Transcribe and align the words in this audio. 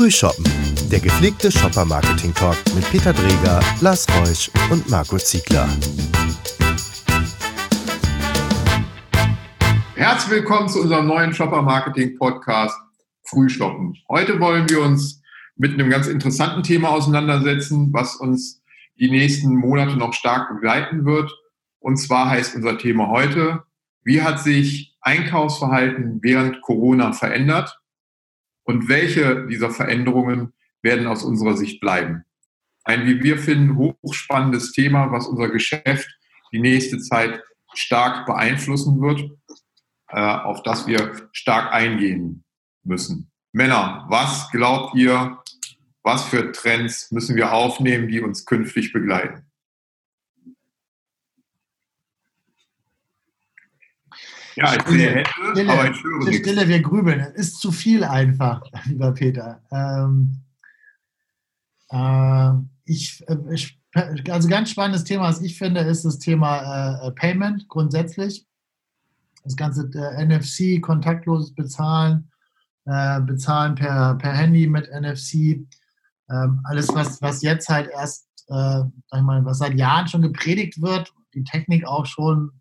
Frühshoppen, 0.00 0.46
der 0.90 0.98
gepflegte 0.98 1.52
Shopper-Marketing-Talk 1.52 2.56
mit 2.74 2.90
Peter 2.90 3.12
Dreger, 3.12 3.60
Lars 3.82 4.06
Reusch 4.16 4.50
und 4.70 4.88
Marco 4.88 5.18
Ziegler. 5.18 5.68
Herzlich 9.96 10.30
willkommen 10.30 10.70
zu 10.70 10.80
unserem 10.80 11.06
neuen 11.06 11.34
Shopper-Marketing-Podcast 11.34 12.74
Frühshoppen. 13.24 13.94
Heute 14.08 14.40
wollen 14.40 14.70
wir 14.70 14.80
uns 14.80 15.20
mit 15.56 15.74
einem 15.74 15.90
ganz 15.90 16.06
interessanten 16.06 16.62
Thema 16.62 16.88
auseinandersetzen, 16.92 17.92
was 17.92 18.16
uns 18.16 18.62
die 18.98 19.10
nächsten 19.10 19.54
Monate 19.54 19.98
noch 19.98 20.14
stark 20.14 20.48
begleiten 20.48 21.04
wird. 21.04 21.30
Und 21.78 21.98
zwar 21.98 22.30
heißt 22.30 22.56
unser 22.56 22.78
Thema 22.78 23.08
heute, 23.08 23.64
wie 24.02 24.22
hat 24.22 24.40
sich 24.40 24.96
Einkaufsverhalten 25.02 26.20
während 26.22 26.62
Corona 26.62 27.12
verändert? 27.12 27.79
Und 28.70 28.88
welche 28.88 29.48
dieser 29.48 29.70
Veränderungen 29.70 30.52
werden 30.80 31.08
aus 31.08 31.24
unserer 31.24 31.56
Sicht 31.56 31.80
bleiben. 31.80 32.22
Ein, 32.84 33.04
wie 33.04 33.20
wir 33.20 33.36
finden, 33.36 33.76
hochspannendes 33.76 34.70
Thema, 34.70 35.10
was 35.10 35.26
unser 35.26 35.48
Geschäft 35.48 36.08
die 36.52 36.60
nächste 36.60 36.98
Zeit 37.00 37.42
stark 37.74 38.26
beeinflussen 38.26 39.00
wird, 39.00 39.28
äh, 40.08 40.20
auf 40.20 40.62
das 40.62 40.86
wir 40.86 41.28
stark 41.32 41.72
eingehen 41.72 42.44
müssen. 42.84 43.32
Männer, 43.52 44.06
was 44.08 44.48
glaubt 44.52 44.94
ihr, 44.94 45.38
was 46.04 46.24
für 46.24 46.52
Trends 46.52 47.10
müssen 47.10 47.34
wir 47.34 47.52
aufnehmen, 47.52 48.06
die 48.06 48.20
uns 48.20 48.46
künftig 48.46 48.92
begleiten? 48.92 49.49
Ja, 54.60 54.74
ich 54.76 54.82
sehe 54.82 55.10
Hände, 55.10 55.30
Stille, 55.52 55.72
aber 55.72 55.90
ich 55.90 56.04
höre 56.04 56.18
nichts. 56.18 56.36
Stille, 56.36 56.68
wir 56.68 56.82
grübeln. 56.82 57.20
Es 57.20 57.32
ist 57.34 57.60
zu 57.60 57.72
viel 57.72 58.04
einfach, 58.04 58.62
lieber 58.84 59.12
Peter. 59.12 59.62
Ähm, 59.70 60.42
äh, 61.88 62.52
ich, 62.84 63.24
ich, 63.52 63.80
also 64.28 64.48
ganz 64.48 64.70
spannendes 64.70 65.04
Thema, 65.04 65.24
was 65.24 65.40
ich 65.40 65.56
finde, 65.56 65.80
ist 65.80 66.04
das 66.04 66.18
Thema 66.18 67.06
äh, 67.06 67.10
Payment 67.12 67.68
grundsätzlich. 67.68 68.46
Das 69.44 69.56
ganze 69.56 69.90
äh, 69.94 70.24
NFC, 70.24 70.82
kontaktloses 70.82 71.54
Bezahlen, 71.54 72.30
äh, 72.84 73.20
Bezahlen 73.20 73.74
per, 73.74 74.16
per 74.16 74.32
Handy 74.32 74.66
mit 74.66 74.90
NFC. 74.90 75.66
Ähm, 76.30 76.60
alles, 76.64 76.88
was, 76.94 77.20
was 77.22 77.42
jetzt 77.42 77.68
halt 77.68 77.88
erst, 77.90 78.28
äh, 78.48 78.52
sag 78.52 78.90
ich 79.16 79.22
mal, 79.22 79.44
was 79.44 79.58
seit 79.58 79.74
Jahren 79.74 80.06
schon 80.06 80.22
gepredigt 80.22 80.82
wird, 80.82 81.12
die 81.34 81.44
Technik 81.44 81.86
auch 81.86 82.06
schon 82.06 82.59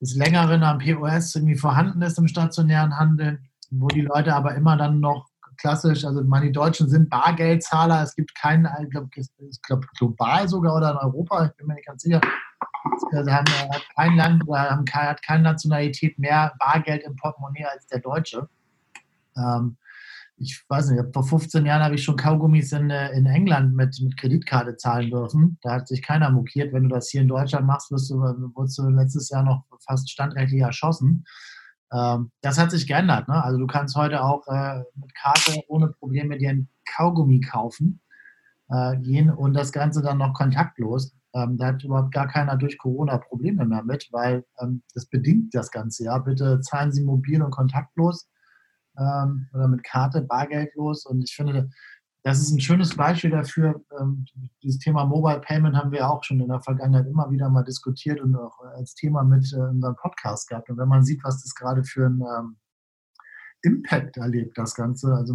des 0.00 0.14
Längeren 0.16 0.62
am 0.62 0.78
POS 0.78 1.34
irgendwie 1.34 1.56
vorhanden 1.56 2.02
ist 2.02 2.18
im 2.18 2.28
stationären 2.28 2.96
Handel, 2.96 3.40
wo 3.70 3.88
die 3.88 4.02
Leute 4.02 4.34
aber 4.34 4.54
immer 4.54 4.76
dann 4.76 5.00
noch 5.00 5.28
klassisch, 5.56 6.04
also 6.04 6.22
meine, 6.22 6.46
die 6.46 6.52
Deutschen 6.52 6.88
sind 6.88 7.10
Bargeldzahler, 7.10 8.02
es 8.02 8.14
gibt 8.14 8.34
keinen, 8.34 8.68
ich 8.82 8.90
glaube 8.90 9.08
glaub, 9.62 9.86
global 9.98 10.48
sogar 10.48 10.76
oder 10.76 10.92
in 10.92 10.96
Europa, 10.98 11.46
ich 11.46 11.56
bin 11.56 11.66
mir 11.66 11.74
nicht 11.74 11.86
ganz 11.86 12.02
sicher, 12.02 12.20
also 13.12 13.30
haben, 13.30 13.46
hat 13.72 13.82
kein 13.96 14.16
Land 14.16 14.46
oder 14.46 14.70
haben, 14.70 14.84
hat 14.92 15.22
keine 15.22 15.42
Nationalität 15.42 16.18
mehr 16.18 16.52
Bargeld 16.58 17.02
im 17.02 17.16
Portemonnaie 17.16 17.64
als 17.64 17.86
der 17.88 17.98
Deutsche. 17.98 18.48
Ähm, 19.36 19.76
ich 20.40 20.64
weiß 20.68 20.90
nicht, 20.90 21.02
vor 21.12 21.24
15 21.24 21.66
Jahren 21.66 21.82
habe 21.82 21.96
ich 21.96 22.04
schon 22.04 22.16
Kaugummis 22.16 22.72
in, 22.72 22.90
äh, 22.90 23.12
in 23.12 23.26
England 23.26 23.74
mit, 23.74 23.98
mit 24.00 24.16
Kreditkarte 24.16 24.76
zahlen 24.76 25.10
dürfen. 25.10 25.58
Da 25.62 25.72
hat 25.72 25.88
sich 25.88 26.02
keiner 26.02 26.30
mokiert. 26.30 26.72
Wenn 26.72 26.84
du 26.84 26.88
das 26.88 27.08
hier 27.08 27.22
in 27.22 27.28
Deutschland 27.28 27.66
machst, 27.66 27.90
wirst 27.90 28.10
du, 28.10 28.16
wurdest 28.16 28.78
du 28.78 28.88
letztes 28.88 29.30
Jahr 29.30 29.42
noch 29.42 29.64
fast 29.86 30.10
standrechtlich 30.10 30.60
erschossen. 30.60 31.24
Ähm, 31.92 32.30
das 32.40 32.58
hat 32.58 32.70
sich 32.70 32.86
geändert. 32.86 33.28
Ne? 33.28 33.42
Also 33.42 33.58
du 33.58 33.66
kannst 33.66 33.96
heute 33.96 34.22
auch 34.22 34.46
äh, 34.46 34.78
mit 34.94 35.14
Karte 35.14 35.60
ohne 35.68 35.88
Probleme 35.88 36.38
dir 36.38 36.50
ein 36.50 36.68
Kaugummi 36.96 37.40
kaufen 37.40 38.00
äh, 38.70 38.96
gehen 38.98 39.30
und 39.30 39.54
das 39.54 39.72
Ganze 39.72 40.02
dann 40.02 40.18
noch 40.18 40.34
kontaktlos. 40.34 41.14
Ähm, 41.34 41.56
da 41.58 41.66
hat 41.66 41.84
überhaupt 41.84 42.12
gar 42.12 42.28
keiner 42.28 42.56
durch 42.56 42.78
Corona 42.78 43.18
Probleme 43.18 43.64
mehr 43.66 43.82
mit, 43.82 44.08
weil 44.12 44.44
ähm, 44.60 44.82
das 44.94 45.06
bedingt 45.06 45.54
das 45.54 45.70
Ganze 45.70 46.04
ja. 46.04 46.18
Bitte 46.18 46.60
zahlen 46.60 46.92
Sie 46.92 47.04
mobil 47.04 47.42
und 47.42 47.50
kontaktlos 47.50 48.28
ähm, 48.98 49.48
oder 49.52 49.68
mit 49.68 49.84
Karte 49.84 50.22
bargeldlos. 50.22 51.06
Und 51.06 51.22
ich 51.22 51.34
finde, 51.34 51.70
das 52.22 52.40
ist 52.40 52.50
ein 52.50 52.60
schönes 52.60 52.96
Beispiel 52.96 53.30
dafür. 53.30 53.82
Ähm, 53.98 54.24
dieses 54.62 54.78
Thema 54.80 55.04
Mobile 55.04 55.40
Payment 55.40 55.76
haben 55.76 55.92
wir 55.92 56.08
auch 56.10 56.22
schon 56.24 56.40
in 56.40 56.48
der 56.48 56.60
Vergangenheit 56.60 57.06
immer 57.06 57.30
wieder 57.30 57.48
mal 57.48 57.64
diskutiert 57.64 58.20
und 58.20 58.34
auch 58.36 58.60
als 58.76 58.94
Thema 58.94 59.22
mit 59.22 59.52
äh, 59.52 59.60
unserem 59.60 59.96
Podcast 59.96 60.48
gehabt. 60.48 60.68
Und 60.68 60.78
wenn 60.78 60.88
man 60.88 61.04
sieht, 61.04 61.22
was 61.24 61.42
das 61.42 61.54
gerade 61.54 61.84
für 61.84 62.06
ein 62.06 62.20
ähm, 62.20 62.56
Impact 63.62 64.16
erlebt, 64.16 64.56
das 64.58 64.74
Ganze, 64.74 65.14
also 65.14 65.34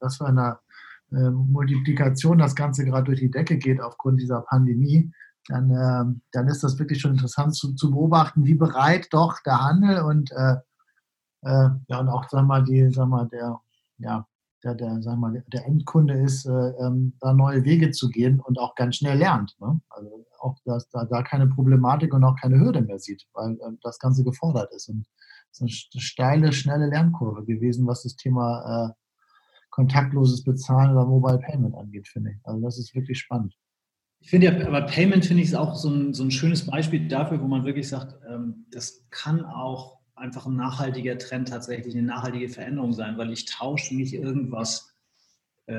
was 0.00 0.16
für 0.16 0.26
eine 0.26 0.58
äh, 1.12 1.30
Multiplikation 1.30 2.38
das 2.38 2.54
Ganze 2.54 2.84
gerade 2.84 3.04
durch 3.04 3.20
die 3.20 3.30
Decke 3.30 3.58
geht 3.58 3.80
aufgrund 3.80 4.20
dieser 4.20 4.40
Pandemie, 4.42 5.12
dann, 5.48 5.70
äh, 5.70 6.20
dann 6.32 6.48
ist 6.48 6.64
das 6.64 6.78
wirklich 6.78 7.00
schon 7.00 7.12
interessant 7.12 7.54
zu, 7.54 7.74
zu 7.74 7.90
beobachten, 7.90 8.44
wie 8.44 8.54
bereit 8.54 9.08
doch 9.10 9.40
der 9.44 9.60
Handel 9.60 10.00
und 10.02 10.32
äh, 10.32 10.56
äh, 11.44 11.68
ja, 11.88 12.00
und 12.00 12.08
auch, 12.08 12.28
sag 12.28 12.46
mal, 12.46 12.64
die, 12.64 12.90
sag 12.90 13.08
mal, 13.08 13.28
der, 13.28 13.60
ja, 13.98 14.26
der, 14.64 14.74
der, 14.74 15.02
sag 15.02 15.18
mal, 15.18 15.44
der 15.52 15.66
Endkunde 15.66 16.14
ist, 16.14 16.46
äh, 16.46 16.50
ähm, 16.50 17.14
da 17.20 17.32
neue 17.32 17.64
Wege 17.64 17.90
zu 17.90 18.08
gehen 18.08 18.40
und 18.40 18.58
auch 18.58 18.74
ganz 18.74 18.96
schnell 18.96 19.18
lernt. 19.18 19.54
Ne? 19.60 19.80
Also 19.90 20.26
auch, 20.40 20.56
dass 20.64 20.88
da, 20.88 21.04
da 21.04 21.22
keine 21.22 21.46
Problematik 21.46 22.14
und 22.14 22.24
auch 22.24 22.36
keine 22.40 22.58
Hürde 22.58 22.80
mehr 22.80 22.98
sieht, 22.98 23.26
weil 23.34 23.52
äh, 23.52 23.76
das 23.82 23.98
Ganze 23.98 24.24
gefordert 24.24 24.72
ist. 24.72 24.88
Und 24.88 25.06
es 25.50 25.60
ist 25.60 25.90
eine 25.92 26.00
steile, 26.00 26.52
schnelle 26.52 26.86
Lernkurve 26.86 27.44
gewesen, 27.44 27.86
was 27.86 28.02
das 28.02 28.16
Thema 28.16 28.88
äh, 28.88 28.92
kontaktloses 29.70 30.44
Bezahlen 30.44 30.92
oder 30.92 31.04
Mobile 31.04 31.38
Payment 31.38 31.74
angeht, 31.74 32.08
finde 32.08 32.30
ich. 32.30 32.36
Also 32.44 32.60
das 32.60 32.78
ist 32.78 32.94
wirklich 32.94 33.18
spannend. 33.18 33.54
Ich 34.20 34.30
finde 34.30 34.46
ja, 34.46 34.66
aber 34.66 34.82
Payment 34.82 35.26
finde 35.26 35.42
ich 35.42 35.54
auch 35.54 35.74
so 35.74 35.90
ein, 35.90 36.14
so 36.14 36.22
ein 36.22 36.30
schönes 36.30 36.66
Beispiel 36.66 37.08
dafür, 37.08 37.42
wo 37.42 37.46
man 37.46 37.64
wirklich 37.66 37.88
sagt, 37.88 38.14
ähm, 38.30 38.66
das 38.70 39.04
kann 39.10 39.44
auch 39.44 39.98
einfach 40.16 40.46
ein 40.46 40.56
nachhaltiger 40.56 41.18
Trend 41.18 41.48
tatsächlich 41.48 41.94
eine 41.94 42.06
nachhaltige 42.06 42.48
Veränderung 42.48 42.92
sein, 42.92 43.18
weil 43.18 43.32
ich 43.32 43.46
tausche 43.46 43.94
nicht 43.94 44.14
irgendwas, 44.14 44.94
äh, 45.66 45.74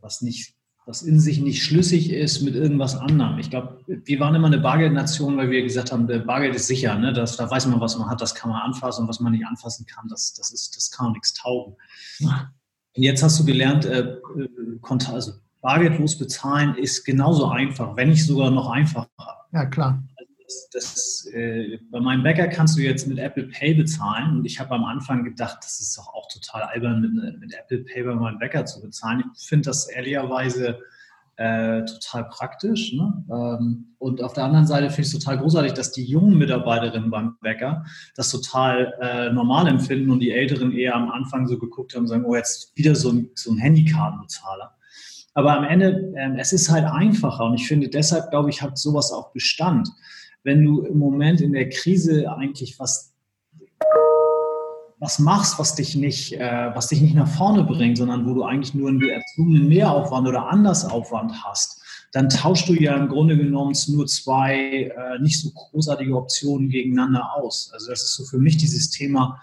was 0.00 0.22
nicht 0.22 0.54
was 0.86 1.02
in 1.02 1.20
sich 1.20 1.38
nicht 1.38 1.62
schlüssig 1.62 2.10
ist 2.10 2.40
mit 2.40 2.54
irgendwas 2.54 2.96
anderem. 2.96 3.38
Ich 3.38 3.50
glaube, 3.50 3.84
wir 3.86 4.20
waren 4.20 4.34
immer 4.34 4.46
eine 4.46 4.56
Bargeldnation, 4.56 5.36
weil 5.36 5.50
wir 5.50 5.62
gesagt 5.62 5.92
haben, 5.92 6.06
Bargeld 6.24 6.54
ist 6.54 6.66
sicher. 6.66 6.94
Ne? 6.94 7.12
Das, 7.12 7.36
da 7.36 7.50
weiß 7.50 7.66
man, 7.66 7.78
was 7.78 7.98
man 7.98 8.08
hat, 8.08 8.22
das 8.22 8.34
kann 8.34 8.48
man 8.50 8.62
anfassen 8.62 9.02
und 9.02 9.08
was 9.08 9.20
man 9.20 9.32
nicht 9.32 9.44
anfassen 9.44 9.84
kann, 9.84 10.08
das, 10.08 10.32
das, 10.32 10.50
ist, 10.50 10.74
das 10.74 10.90
kann 10.90 11.12
nichts 11.12 11.34
taugen. 11.34 11.76
Und 12.20 13.02
jetzt 13.02 13.22
hast 13.22 13.38
du 13.38 13.44
gelernt, 13.44 13.84
äh, 13.84 14.00
äh 14.00 14.98
also 15.12 15.32
bargeldlos 15.60 16.16
bezahlen 16.16 16.74
ist 16.74 17.04
genauso 17.04 17.48
einfach, 17.48 17.94
wenn 17.94 18.08
nicht 18.08 18.24
sogar 18.24 18.50
noch 18.50 18.70
einfacher. 18.70 19.10
Ja, 19.52 19.66
klar 19.66 20.02
das, 20.72 21.28
äh, 21.32 21.78
bei 21.90 22.00
meinem 22.00 22.22
Bäcker 22.22 22.48
kannst 22.48 22.76
du 22.76 22.82
jetzt 22.82 23.06
mit 23.06 23.18
Apple 23.18 23.48
Pay 23.48 23.74
bezahlen 23.74 24.38
und 24.38 24.44
ich 24.44 24.58
habe 24.60 24.74
am 24.74 24.84
Anfang 24.84 25.24
gedacht, 25.24 25.58
das 25.62 25.80
ist 25.80 25.96
doch 25.96 26.08
auch 26.14 26.28
total 26.28 26.62
albern, 26.62 27.00
mit, 27.00 27.40
mit 27.40 27.54
Apple 27.54 27.78
Pay 27.84 28.04
bei 28.04 28.14
meinem 28.14 28.38
Bäcker 28.38 28.64
zu 28.64 28.80
bezahlen. 28.80 29.24
Ich 29.36 29.46
finde 29.46 29.66
das 29.66 29.88
ehrlicherweise 29.88 30.78
äh, 31.38 31.84
total 31.84 32.28
praktisch. 32.28 32.92
Ne? 32.92 33.24
Ähm, 33.30 33.94
und 33.98 34.22
auf 34.22 34.32
der 34.32 34.44
anderen 34.44 34.66
Seite 34.66 34.90
finde 34.90 35.02
ich 35.02 35.14
es 35.14 35.18
total 35.18 35.38
großartig, 35.38 35.72
dass 35.72 35.92
die 35.92 36.04
jungen 36.04 36.36
Mitarbeiterinnen 36.36 37.10
beim 37.10 37.36
Bäcker 37.40 37.84
das 38.16 38.30
total 38.30 38.94
äh, 39.00 39.32
normal 39.32 39.68
empfinden 39.68 40.10
und 40.10 40.20
die 40.20 40.32
Älteren 40.32 40.72
eher 40.72 40.96
am 40.96 41.10
Anfang 41.10 41.46
so 41.46 41.58
geguckt 41.58 41.94
haben 41.94 42.02
und 42.02 42.08
sagen, 42.08 42.24
oh, 42.24 42.34
jetzt 42.34 42.76
wieder 42.76 42.94
so 42.94 43.12
ein, 43.12 43.30
so 43.34 43.52
ein 43.52 43.58
Handykartenbezahler. 43.58 44.74
Aber 45.34 45.56
am 45.56 45.64
Ende, 45.64 46.12
äh, 46.16 46.36
es 46.38 46.52
ist 46.52 46.70
halt 46.70 46.84
einfacher 46.84 47.44
und 47.44 47.54
ich 47.54 47.68
finde 47.68 47.88
deshalb, 47.88 48.30
glaube 48.30 48.50
ich, 48.50 48.60
hat 48.60 48.76
sowas 48.76 49.12
auch 49.12 49.32
Bestand 49.32 49.88
wenn 50.44 50.64
du 50.64 50.82
im 50.82 50.98
Moment 50.98 51.40
in 51.40 51.52
der 51.52 51.68
Krise 51.68 52.30
eigentlich 52.32 52.78
was, 52.78 53.14
was 54.98 55.18
machst, 55.18 55.58
was 55.58 55.74
dich, 55.74 55.94
nicht, 55.96 56.32
äh, 56.34 56.70
was 56.74 56.88
dich 56.88 57.00
nicht 57.00 57.14
nach 57.14 57.28
vorne 57.28 57.64
bringt, 57.64 57.98
sondern 57.98 58.26
wo 58.26 58.34
du 58.34 58.44
eigentlich 58.44 58.74
nur 58.74 58.88
einen 58.88 59.02
erzwungenen 59.02 59.68
Mehraufwand 59.68 60.26
oder 60.26 60.48
Andersaufwand 60.48 61.44
hast, 61.44 61.82
dann 62.12 62.28
tauschst 62.28 62.68
du 62.68 62.74
ja 62.74 62.96
im 62.96 63.08
Grunde 63.08 63.36
genommen 63.36 63.76
nur 63.88 64.06
zwei 64.06 64.90
äh, 64.96 65.18
nicht 65.20 65.40
so 65.40 65.50
großartige 65.50 66.16
Optionen 66.16 66.70
gegeneinander 66.70 67.34
aus. 67.34 67.70
Also 67.72 67.90
das 67.90 68.02
ist 68.02 68.14
so 68.14 68.24
für 68.24 68.38
mich 68.38 68.56
dieses 68.56 68.90
Thema 68.90 69.40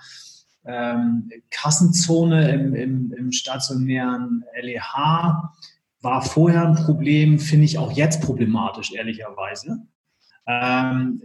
ähm, 0.65 1.29
Kassenzone 1.51 2.51
im, 2.51 2.75
im, 2.75 3.13
im 3.13 3.31
stationären 3.31 4.43
LEH 4.59 5.51
war 6.01 6.21
vorher 6.21 6.67
ein 6.67 6.75
Problem, 6.75 7.39
finde 7.39 7.65
ich 7.65 7.77
auch 7.77 7.91
jetzt 7.91 8.21
problematisch, 8.21 8.93
ehrlicherweise. 8.93 9.85
Ähm, 10.47 11.21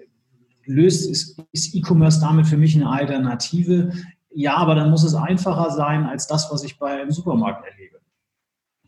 löst, 0.66 1.10
ist, 1.10 1.74
E-Commerce 1.74 2.20
damit 2.20 2.46
für 2.46 2.56
mich 2.56 2.74
eine 2.76 2.88
Alternative? 2.88 3.92
Ja, 4.32 4.56
aber 4.56 4.74
dann 4.74 4.90
muss 4.90 5.04
es 5.04 5.14
einfacher 5.14 5.70
sein 5.70 6.04
als 6.04 6.26
das, 6.26 6.50
was 6.50 6.64
ich 6.64 6.78
beim 6.78 7.10
Supermarkt 7.10 7.66
erlebe. 7.66 7.98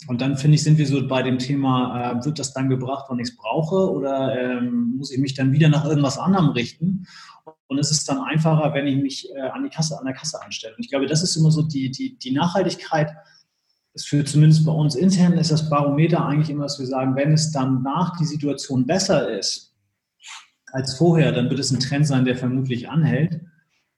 Und 0.09 0.21
dann 0.21 0.37
finde 0.37 0.57
ich, 0.57 0.65
sind 0.65 0.79
wir 0.79 0.87
so 0.87 1.07
bei 1.07 1.23
dem 1.23 1.39
Thema, 1.39 2.13
äh, 2.13 2.25
wird 2.25 2.39
das 2.39 2.53
dann 2.53 2.69
gebracht, 2.69 3.07
wann 3.09 3.21
ich 3.21 3.29
es 3.29 3.37
brauche, 3.37 3.93
oder 3.93 4.37
ähm, 4.37 4.97
muss 4.97 5.13
ich 5.13 5.19
mich 5.19 5.35
dann 5.35 5.53
wieder 5.53 5.69
nach 5.69 5.85
irgendwas 5.85 6.19
anderem 6.19 6.51
richten? 6.51 7.07
Und 7.69 7.79
es 7.79 7.91
ist 7.91 8.09
dann 8.09 8.19
einfacher, 8.19 8.75
wenn 8.75 8.87
ich 8.87 9.01
mich 9.01 9.29
äh, 9.35 9.41
an, 9.41 9.63
die 9.63 9.71
Kasse, 9.71 9.99
an 9.99 10.05
der 10.05 10.15
Kasse 10.15 10.43
anstelle. 10.43 10.75
Und 10.75 10.85
ich 10.85 10.91
glaube, 10.91 11.07
das 11.07 11.23
ist 11.23 11.37
immer 11.37 11.51
so 11.51 11.63
die, 11.63 11.91
die, 11.91 12.19
die 12.19 12.33
Nachhaltigkeit 12.33 13.15
es 13.95 14.07
führt 14.07 14.29
zumindest 14.29 14.65
bei 14.65 14.73
uns 14.73 14.95
intern 14.95 15.35
ist 15.35 15.51
das 15.51 15.69
Barometer 15.69 16.25
eigentlich 16.25 16.51
immer, 16.51 16.65
dass 16.65 16.79
wir 16.79 16.87
sagen, 16.87 17.15
wenn 17.15 17.33
es 17.33 17.53
dann 17.53 17.83
nach 17.83 18.17
die 18.17 18.25
Situation 18.25 18.87
besser 18.87 19.31
ist 19.39 19.72
als 20.73 20.97
vorher, 20.97 21.33
dann 21.33 21.51
wird 21.51 21.61
es 21.61 21.71
ein 21.71 21.81
Trend 21.81 22.07
sein, 22.07 22.25
der 22.25 22.37
vermutlich 22.37 22.89
anhält. 22.89 23.41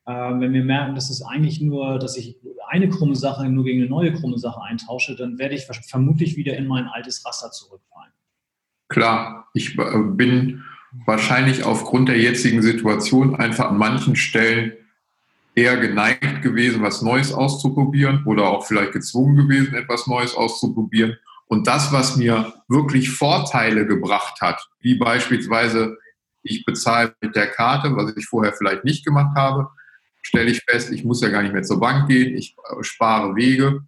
Ähm, 0.06 0.40
wenn 0.40 0.52
wir 0.52 0.64
merken, 0.64 0.94
dass 0.94 1.08
es 1.08 1.22
eigentlich 1.22 1.60
nur, 1.60 1.98
dass 1.98 2.16
ich 2.16 2.36
eine 2.68 2.88
krumme 2.88 3.16
Sache 3.16 3.48
nur 3.48 3.64
gegen 3.64 3.80
eine 3.80 3.90
neue 3.90 4.12
krumme 4.12 4.38
Sache 4.38 4.60
eintausche, 4.62 5.16
dann 5.16 5.38
werde 5.38 5.54
ich 5.54 5.66
vermutlich 5.88 6.36
wieder 6.36 6.56
in 6.56 6.66
mein 6.66 6.86
altes 6.86 7.24
Raster 7.24 7.50
zurückfallen. 7.50 8.12
Klar, 8.88 9.48
ich 9.54 9.78
äh, 9.78 9.98
bin 10.02 10.62
wahrscheinlich 11.06 11.64
aufgrund 11.64 12.08
der 12.08 12.18
jetzigen 12.18 12.62
Situation 12.62 13.36
einfach 13.36 13.70
an 13.70 13.78
manchen 13.78 14.16
Stellen 14.16 14.72
eher 15.54 15.76
geneigt 15.76 16.42
gewesen, 16.42 16.82
was 16.82 17.02
Neues 17.02 17.32
auszuprobieren 17.32 18.24
oder 18.26 18.48
auch 18.48 18.66
vielleicht 18.66 18.92
gezwungen 18.92 19.36
gewesen, 19.36 19.74
etwas 19.74 20.06
Neues 20.06 20.34
auszuprobieren. 20.34 21.16
Und 21.46 21.66
das, 21.66 21.92
was 21.92 22.16
mir 22.16 22.54
wirklich 22.68 23.10
Vorteile 23.10 23.86
gebracht 23.86 24.40
hat, 24.40 24.68
wie 24.80 24.96
beispielsweise 24.96 25.98
ich 26.44 26.64
bezahle 26.64 27.14
mit 27.20 27.34
der 27.34 27.48
Karte, 27.48 27.96
was 27.96 28.16
ich 28.16 28.26
vorher 28.26 28.52
vielleicht 28.52 28.84
nicht 28.84 29.04
gemacht 29.04 29.36
habe, 29.36 29.68
stelle 30.22 30.50
ich 30.50 30.62
fest, 30.68 30.92
ich 30.92 31.04
muss 31.04 31.20
ja 31.22 31.28
gar 31.28 31.42
nicht 31.42 31.52
mehr 31.52 31.62
zur 31.62 31.80
Bank 31.80 32.08
gehen, 32.08 32.36
ich 32.36 32.56
spare 32.82 33.34
Wege. 33.34 33.82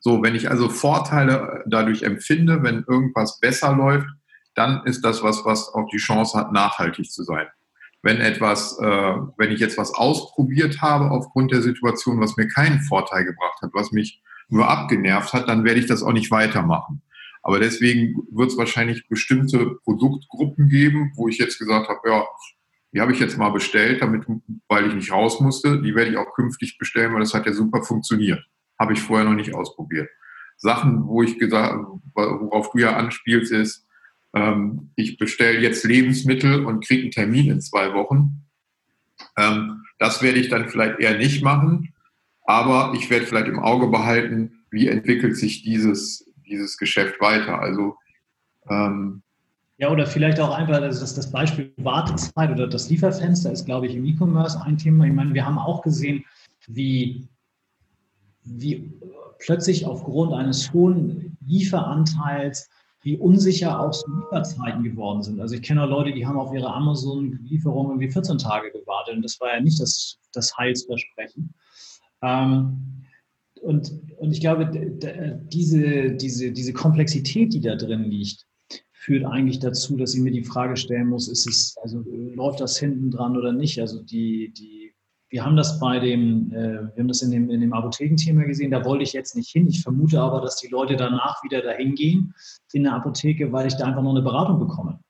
So, 0.00 0.22
wenn 0.22 0.34
ich 0.34 0.50
also 0.50 0.68
Vorteile 0.68 1.64
dadurch 1.66 2.02
empfinde, 2.02 2.62
wenn 2.62 2.84
irgendwas 2.88 3.38
besser 3.38 3.74
läuft, 3.74 4.08
dann 4.54 4.84
ist 4.84 5.04
das 5.04 5.22
was, 5.22 5.44
was 5.44 5.68
auch 5.72 5.88
die 5.92 5.98
Chance 5.98 6.38
hat, 6.38 6.52
nachhaltig 6.52 7.10
zu 7.10 7.22
sein. 7.22 7.46
Wenn 8.02 8.20
etwas, 8.20 8.78
äh, 8.80 9.14
wenn 9.36 9.52
ich 9.52 9.60
jetzt 9.60 9.78
was 9.78 9.94
ausprobiert 9.94 10.82
habe 10.82 11.10
aufgrund 11.10 11.52
der 11.52 11.62
Situation, 11.62 12.20
was 12.20 12.36
mir 12.36 12.48
keinen 12.48 12.80
Vorteil 12.80 13.24
gebracht 13.24 13.62
hat, 13.62 13.70
was 13.72 13.92
mich 13.92 14.20
nur 14.48 14.68
abgenervt 14.68 15.32
hat, 15.32 15.48
dann 15.48 15.64
werde 15.64 15.80
ich 15.80 15.86
das 15.86 16.02
auch 16.02 16.12
nicht 16.12 16.30
weitermachen. 16.30 17.02
Aber 17.42 17.58
deswegen 17.58 18.14
wird 18.30 18.50
es 18.50 18.56
wahrscheinlich 18.56 19.08
bestimmte 19.08 19.76
Produktgruppen 19.84 20.68
geben, 20.68 21.12
wo 21.16 21.28
ich 21.28 21.38
jetzt 21.38 21.58
gesagt 21.58 21.88
habe, 21.88 22.00
ja, 22.08 22.24
die 22.92 23.00
habe 23.00 23.12
ich 23.12 23.20
jetzt 23.20 23.38
mal 23.38 23.50
bestellt, 23.50 24.02
damit, 24.02 24.24
weil 24.68 24.86
ich 24.86 24.94
nicht 24.94 25.12
raus 25.12 25.40
musste. 25.40 25.80
Die 25.80 25.94
werde 25.94 26.10
ich 26.10 26.16
auch 26.16 26.34
künftig 26.34 26.78
bestellen, 26.78 27.12
weil 27.12 27.20
das 27.20 27.34
hat 27.34 27.46
ja 27.46 27.52
super 27.52 27.82
funktioniert. 27.82 28.44
Habe 28.78 28.92
ich 28.92 29.00
vorher 29.00 29.28
noch 29.28 29.34
nicht 29.34 29.54
ausprobiert. 29.54 30.08
Sachen, 30.56 31.06
wo 31.06 31.22
ich 31.22 31.38
gesagt, 31.38 31.84
worauf 32.14 32.70
du 32.70 32.78
ja 32.78 32.96
anspielst, 32.96 33.50
ist, 33.50 33.86
ähm, 34.34 34.92
ich 34.94 35.18
bestelle 35.18 35.58
jetzt 35.60 35.84
Lebensmittel 35.84 36.64
und 36.64 36.86
kriege 36.86 37.02
einen 37.02 37.10
Termin 37.10 37.50
in 37.50 37.60
zwei 37.60 37.92
Wochen. 37.94 38.46
Ähm, 39.36 39.84
das 39.98 40.22
werde 40.22 40.38
ich 40.38 40.48
dann 40.48 40.68
vielleicht 40.68 41.00
eher 41.00 41.16
nicht 41.16 41.42
machen, 41.42 41.94
aber 42.44 42.92
ich 42.94 43.10
werde 43.10 43.26
vielleicht 43.26 43.48
im 43.48 43.58
Auge 43.58 43.88
behalten, 43.88 44.64
wie 44.70 44.88
entwickelt 44.88 45.36
sich 45.36 45.62
dieses, 45.62 46.31
dieses 46.52 46.76
Geschäft 46.76 47.20
weiter. 47.20 47.58
Also 47.58 47.96
ähm, 48.68 49.22
ja, 49.78 49.90
oder 49.90 50.06
vielleicht 50.06 50.38
auch 50.38 50.54
einfach 50.56 50.78
das, 50.78 51.00
das 51.00 51.30
Beispiel 51.32 51.72
Wartezeit 51.78 52.50
oder 52.52 52.68
das 52.68 52.88
Lieferfenster 52.88 53.50
ist, 53.50 53.64
glaube 53.64 53.86
ich, 53.86 53.96
im 53.96 54.04
E-Commerce 54.04 54.60
ein 54.62 54.78
Thema. 54.78 55.06
Ich 55.06 55.12
meine, 55.12 55.34
wir 55.34 55.44
haben 55.44 55.58
auch 55.58 55.82
gesehen, 55.82 56.24
wie, 56.68 57.26
wie 58.44 58.92
plötzlich 59.40 59.84
aufgrund 59.84 60.34
eines 60.34 60.72
hohen 60.72 61.36
Lieferanteils 61.44 62.70
wie 63.02 63.16
unsicher 63.16 63.80
auch 63.80 63.92
so 63.92 64.06
Lieferzeiten 64.14 64.84
geworden 64.84 65.22
sind. 65.22 65.40
Also 65.40 65.56
ich 65.56 65.62
kenne 65.62 65.82
auch 65.82 65.88
Leute, 65.88 66.12
die 66.12 66.24
haben 66.24 66.38
auf 66.38 66.54
ihre 66.54 66.72
Amazon-Lieferung 66.72 67.88
irgendwie 67.88 68.10
14 68.10 68.38
Tage 68.38 68.70
gewartet 68.70 69.16
und 69.16 69.22
das 69.22 69.40
war 69.40 69.54
ja 69.54 69.60
nicht 69.60 69.80
das, 69.80 70.18
das 70.32 70.56
Heilsversprechen. 70.56 71.52
Ähm, 72.22 73.04
und, 73.62 73.92
und 74.18 74.32
ich 74.32 74.40
glaube, 74.40 74.70
diese, 75.52 76.10
diese, 76.12 76.52
diese 76.52 76.72
Komplexität, 76.72 77.54
die 77.54 77.60
da 77.60 77.76
drin 77.76 78.04
liegt, 78.04 78.46
führt 78.90 79.24
eigentlich 79.24 79.58
dazu, 79.58 79.96
dass 79.96 80.14
ich 80.14 80.20
mir 80.20 80.32
die 80.32 80.44
Frage 80.44 80.76
stellen 80.76 81.08
muss, 81.08 81.28
ist 81.28 81.46
es, 81.46 81.76
also 81.82 82.04
läuft 82.06 82.60
das 82.60 82.78
hinten 82.78 83.10
dran 83.10 83.36
oder 83.36 83.52
nicht? 83.52 83.80
Also 83.80 84.02
die, 84.02 84.52
die, 84.56 84.94
wir 85.28 85.44
haben 85.44 85.56
das 85.56 85.80
bei 85.80 85.98
dem, 85.98 86.52
äh, 86.52 86.82
wir 86.94 86.98
haben 86.98 87.08
das 87.08 87.22
in 87.22 87.30
dem, 87.30 87.50
in 87.50 87.60
dem 87.60 87.72
Apothekenthema 87.72 88.44
gesehen, 88.44 88.70
da 88.70 88.84
wollte 88.84 89.04
ich 89.04 89.12
jetzt 89.12 89.34
nicht 89.34 89.50
hin. 89.50 89.66
Ich 89.66 89.82
vermute 89.82 90.20
aber, 90.20 90.40
dass 90.40 90.56
die 90.56 90.68
Leute 90.68 90.96
danach 90.96 91.42
wieder 91.42 91.62
dahin 91.62 91.94
gehen 91.94 92.34
in 92.72 92.84
der 92.84 92.94
Apotheke, 92.94 93.52
weil 93.52 93.66
ich 93.66 93.74
da 93.74 93.86
einfach 93.86 94.02
noch 94.02 94.10
eine 94.10 94.22
Beratung 94.22 94.58
bekomme. 94.58 95.00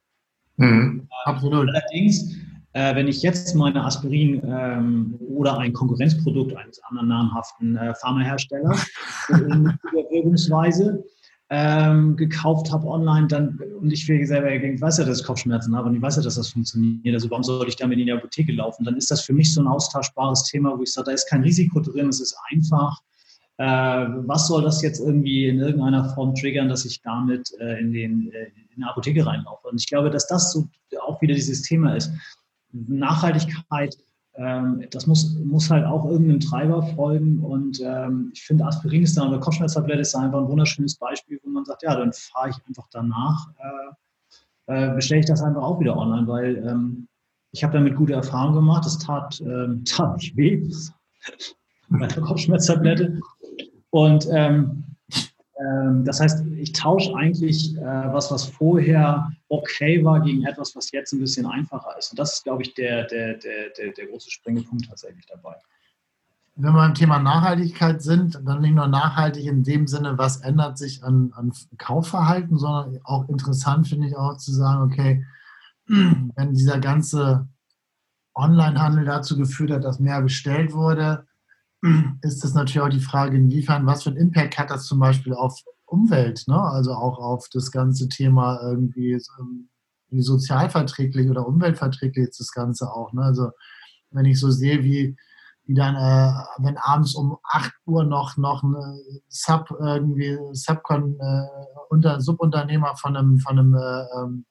Mhm. 0.56 1.08
Äh, 1.10 1.30
Absolut. 1.30 1.68
Allerdings, 1.68 2.34
äh, 2.74 2.94
wenn 2.94 3.08
ich 3.08 3.22
jetzt 3.22 3.54
meine 3.54 3.84
Aspirin 3.84 4.42
ähm, 4.44 5.18
oder 5.28 5.58
ein 5.58 5.72
Konkurrenzprodukt 5.72 6.56
eines 6.56 6.82
anderen 6.84 7.08
namhaften 7.08 7.76
äh, 7.76 7.94
Pharmaherstellers 7.94 8.86
in 9.28 9.78
Wirkungsweise 9.92 11.04
ähm, 11.50 12.16
gekauft 12.16 12.72
habe 12.72 12.86
online, 12.86 13.26
dann, 13.26 13.58
und 13.78 13.92
ich 13.92 14.06
selber, 14.06 14.50
ich 14.50 14.80
weiß 14.80 14.98
ja, 14.98 15.04
dass 15.04 15.20
ich 15.20 15.26
Kopfschmerzen 15.26 15.76
habe 15.76 15.90
und 15.90 15.96
ich 15.96 16.00
weiß 16.00 16.16
ja, 16.16 16.22
dass 16.22 16.36
das 16.36 16.48
funktioniert, 16.48 17.14
also 17.14 17.28
warum 17.28 17.42
soll 17.42 17.68
ich 17.68 17.76
damit 17.76 17.98
in 17.98 18.06
die 18.06 18.12
Apotheke 18.12 18.52
laufen? 18.52 18.84
Dann 18.84 18.96
ist 18.96 19.10
das 19.10 19.20
für 19.20 19.34
mich 19.34 19.52
so 19.52 19.60
ein 19.60 19.66
austauschbares 19.66 20.44
Thema, 20.44 20.78
wo 20.78 20.82
ich 20.82 20.92
sage, 20.92 21.06
da 21.06 21.12
ist 21.12 21.28
kein 21.28 21.42
Risiko 21.42 21.80
drin, 21.80 22.08
es 22.08 22.20
ist 22.20 22.36
einfach. 22.50 22.98
Äh, 23.58 23.66
was 23.66 24.48
soll 24.48 24.62
das 24.62 24.80
jetzt 24.80 25.00
irgendwie 25.00 25.46
in 25.46 25.58
irgendeiner 25.58 26.08
Form 26.14 26.34
triggern, 26.34 26.70
dass 26.70 26.86
ich 26.86 27.02
damit 27.02 27.52
äh, 27.60 27.80
in, 27.80 27.92
den, 27.92 28.32
äh, 28.32 28.44
in 28.46 28.78
die 28.78 28.82
Apotheke 28.82 29.26
reinlaufe? 29.26 29.68
Und 29.68 29.78
ich 29.78 29.86
glaube, 29.86 30.08
dass 30.08 30.26
das 30.26 30.52
so 30.52 30.68
auch 31.02 31.20
wieder 31.20 31.34
dieses 31.34 31.60
Thema 31.60 31.94
ist. 31.94 32.10
Nachhaltigkeit 32.72 33.96
ähm, 34.34 34.86
das 34.90 35.06
muss, 35.06 35.36
muss 35.44 35.70
halt 35.70 35.84
auch 35.84 36.06
irgendeinem 36.06 36.40
Treiber 36.40 36.82
folgen. 36.82 37.40
Und 37.40 37.80
ähm, 37.84 38.30
ich 38.32 38.42
finde, 38.42 38.64
Aspirin 38.64 39.02
ist 39.02 39.16
da 39.16 39.28
oder 39.28 39.38
Kopfschmerztablette 39.38 40.00
ist 40.00 40.14
da 40.14 40.20
einfach 40.20 40.38
ein 40.38 40.48
wunderschönes 40.48 40.96
Beispiel, 40.96 41.38
wo 41.42 41.50
man 41.50 41.64
sagt, 41.64 41.82
ja, 41.82 41.94
dann 41.94 42.12
fahre 42.12 42.50
ich 42.50 42.56
einfach 42.66 42.88
danach, 42.90 43.48
äh, 43.58 44.74
äh, 44.74 44.94
bestelle 44.94 45.20
ich 45.20 45.26
das 45.26 45.42
einfach 45.42 45.62
auch 45.62 45.80
wieder 45.80 45.96
online, 45.96 46.26
weil 46.26 46.56
ähm, 46.66 47.08
ich 47.50 47.62
habe 47.62 47.74
damit 47.74 47.94
gute 47.94 48.14
Erfahrungen 48.14 48.54
gemacht. 48.54 48.86
Das 48.86 48.98
tat, 48.98 49.40
ähm, 49.42 49.84
tat 49.88 50.16
nicht 50.16 50.36
weh 50.36 50.66
bei 51.90 52.06
der 52.06 52.22
Kopfschmerztablette. 52.22 53.20
Und 53.90 54.26
ähm, 54.30 54.84
das 56.04 56.20
heißt, 56.20 56.46
ich 56.56 56.72
tausche 56.72 57.14
eigentlich 57.14 57.76
äh, 57.76 57.80
was, 57.80 58.30
was 58.30 58.44
vorher 58.46 59.30
okay 59.48 60.04
war, 60.04 60.20
gegen 60.20 60.44
etwas, 60.44 60.74
was 60.74 60.90
jetzt 60.92 61.12
ein 61.12 61.20
bisschen 61.20 61.46
einfacher 61.46 61.96
ist. 61.98 62.10
Und 62.10 62.18
das 62.18 62.34
ist, 62.34 62.44
glaube 62.44 62.62
ich, 62.62 62.74
der, 62.74 63.04
der, 63.04 63.34
der, 63.34 63.70
der, 63.76 63.92
der 63.92 64.06
große 64.06 64.30
springende 64.30 64.68
tatsächlich 64.86 65.26
dabei. 65.26 65.54
Wenn 66.54 66.72
wir 66.72 66.80
beim 66.80 66.94
Thema 66.94 67.18
Nachhaltigkeit 67.18 68.02
sind, 68.02 68.40
dann 68.44 68.60
nicht 68.60 68.74
nur 68.74 68.88
nachhaltig 68.88 69.46
in 69.46 69.62
dem 69.62 69.86
Sinne, 69.86 70.18
was 70.18 70.38
ändert 70.38 70.76
sich 70.78 71.02
an, 71.02 71.32
an 71.34 71.52
Kaufverhalten, 71.78 72.58
sondern 72.58 73.00
auch 73.04 73.28
interessant 73.28 73.88
finde 73.88 74.08
ich 74.08 74.16
auch 74.16 74.36
zu 74.36 74.52
sagen, 74.52 74.82
okay, 74.82 75.24
wenn 75.86 76.54
dieser 76.54 76.78
ganze 76.78 77.48
Onlinehandel 78.34 79.04
dazu 79.04 79.36
geführt 79.36 79.70
hat, 79.70 79.84
dass 79.84 79.98
mehr 79.98 80.20
bestellt 80.22 80.72
wurde, 80.72 81.26
ist 82.22 82.44
es 82.44 82.54
natürlich 82.54 82.80
auch 82.80 82.88
die 82.88 83.00
Frage, 83.00 83.36
inwiefern, 83.36 83.86
was 83.86 84.04
für 84.04 84.10
einen 84.10 84.18
Impact 84.18 84.58
hat 84.58 84.70
das 84.70 84.86
zum 84.86 84.98
Beispiel 84.98 85.34
auf 85.34 85.60
Umwelt, 85.84 86.44
ne? 86.46 86.58
also 86.58 86.92
auch 86.94 87.18
auf 87.18 87.48
das 87.52 87.70
ganze 87.70 88.08
Thema 88.08 88.60
irgendwie, 88.62 89.20
wie 90.08 90.22
sozialverträglich 90.22 91.28
oder 91.28 91.46
umweltverträglich 91.46 92.28
ist 92.28 92.40
das 92.40 92.52
Ganze 92.52 92.90
auch. 92.90 93.12
Ne? 93.12 93.22
Also 93.22 93.50
wenn 94.10 94.24
ich 94.24 94.38
so 94.38 94.50
sehe, 94.50 94.84
wie, 94.84 95.16
wie 95.64 95.74
dann, 95.74 95.96
äh, 95.96 96.32
wenn 96.58 96.78
abends 96.78 97.14
um 97.14 97.36
8 97.44 97.72
Uhr 97.84 98.04
noch, 98.04 98.36
noch 98.36 98.62
ein 98.62 98.74
Sub, 99.28 99.70
irgendwie, 99.78 100.38
Subcon, 100.52 101.18
äh, 101.20 101.46
unter, 101.90 102.20
Subunternehmer 102.20 102.96
von 102.96 103.16
einem, 103.16 103.38
von 103.38 103.58
einem 103.58 103.74
äh, 103.74 104.04
ähm, 104.18 104.46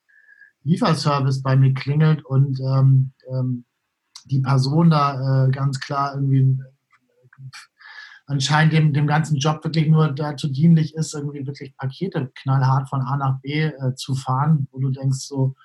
Lieferservice 0.64 1.42
bei 1.42 1.56
mir 1.56 1.74
klingelt 1.74 2.24
und 2.24 2.60
ähm, 2.60 3.14
ähm, 3.32 3.66
die 4.26 4.42
Person 4.42 4.92
da 4.92 5.46
äh, 5.46 5.52
ganz 5.52 5.80
klar 5.80 6.14
irgendwie 6.14 6.60
anscheinend 8.32 8.74
dem, 8.74 8.94
dem 8.94 9.08
ganzen 9.08 9.38
Job 9.38 9.64
wirklich 9.64 9.88
nur 9.88 10.12
dazu 10.12 10.48
dienlich 10.48 10.96
ist, 10.96 11.14
irgendwie 11.14 11.46
wirklich 11.46 11.76
Pakete 11.76 12.32
knallhart 12.36 12.90
von 12.90 13.02
A 13.02 13.18
nach 13.18 13.42
B 13.42 13.64
äh, 13.64 13.96
zu 13.96 14.16
fahren, 14.16 14.68
wo 14.72 14.80
du 14.80 14.90
denkst 14.90 15.20
so, 15.20 15.56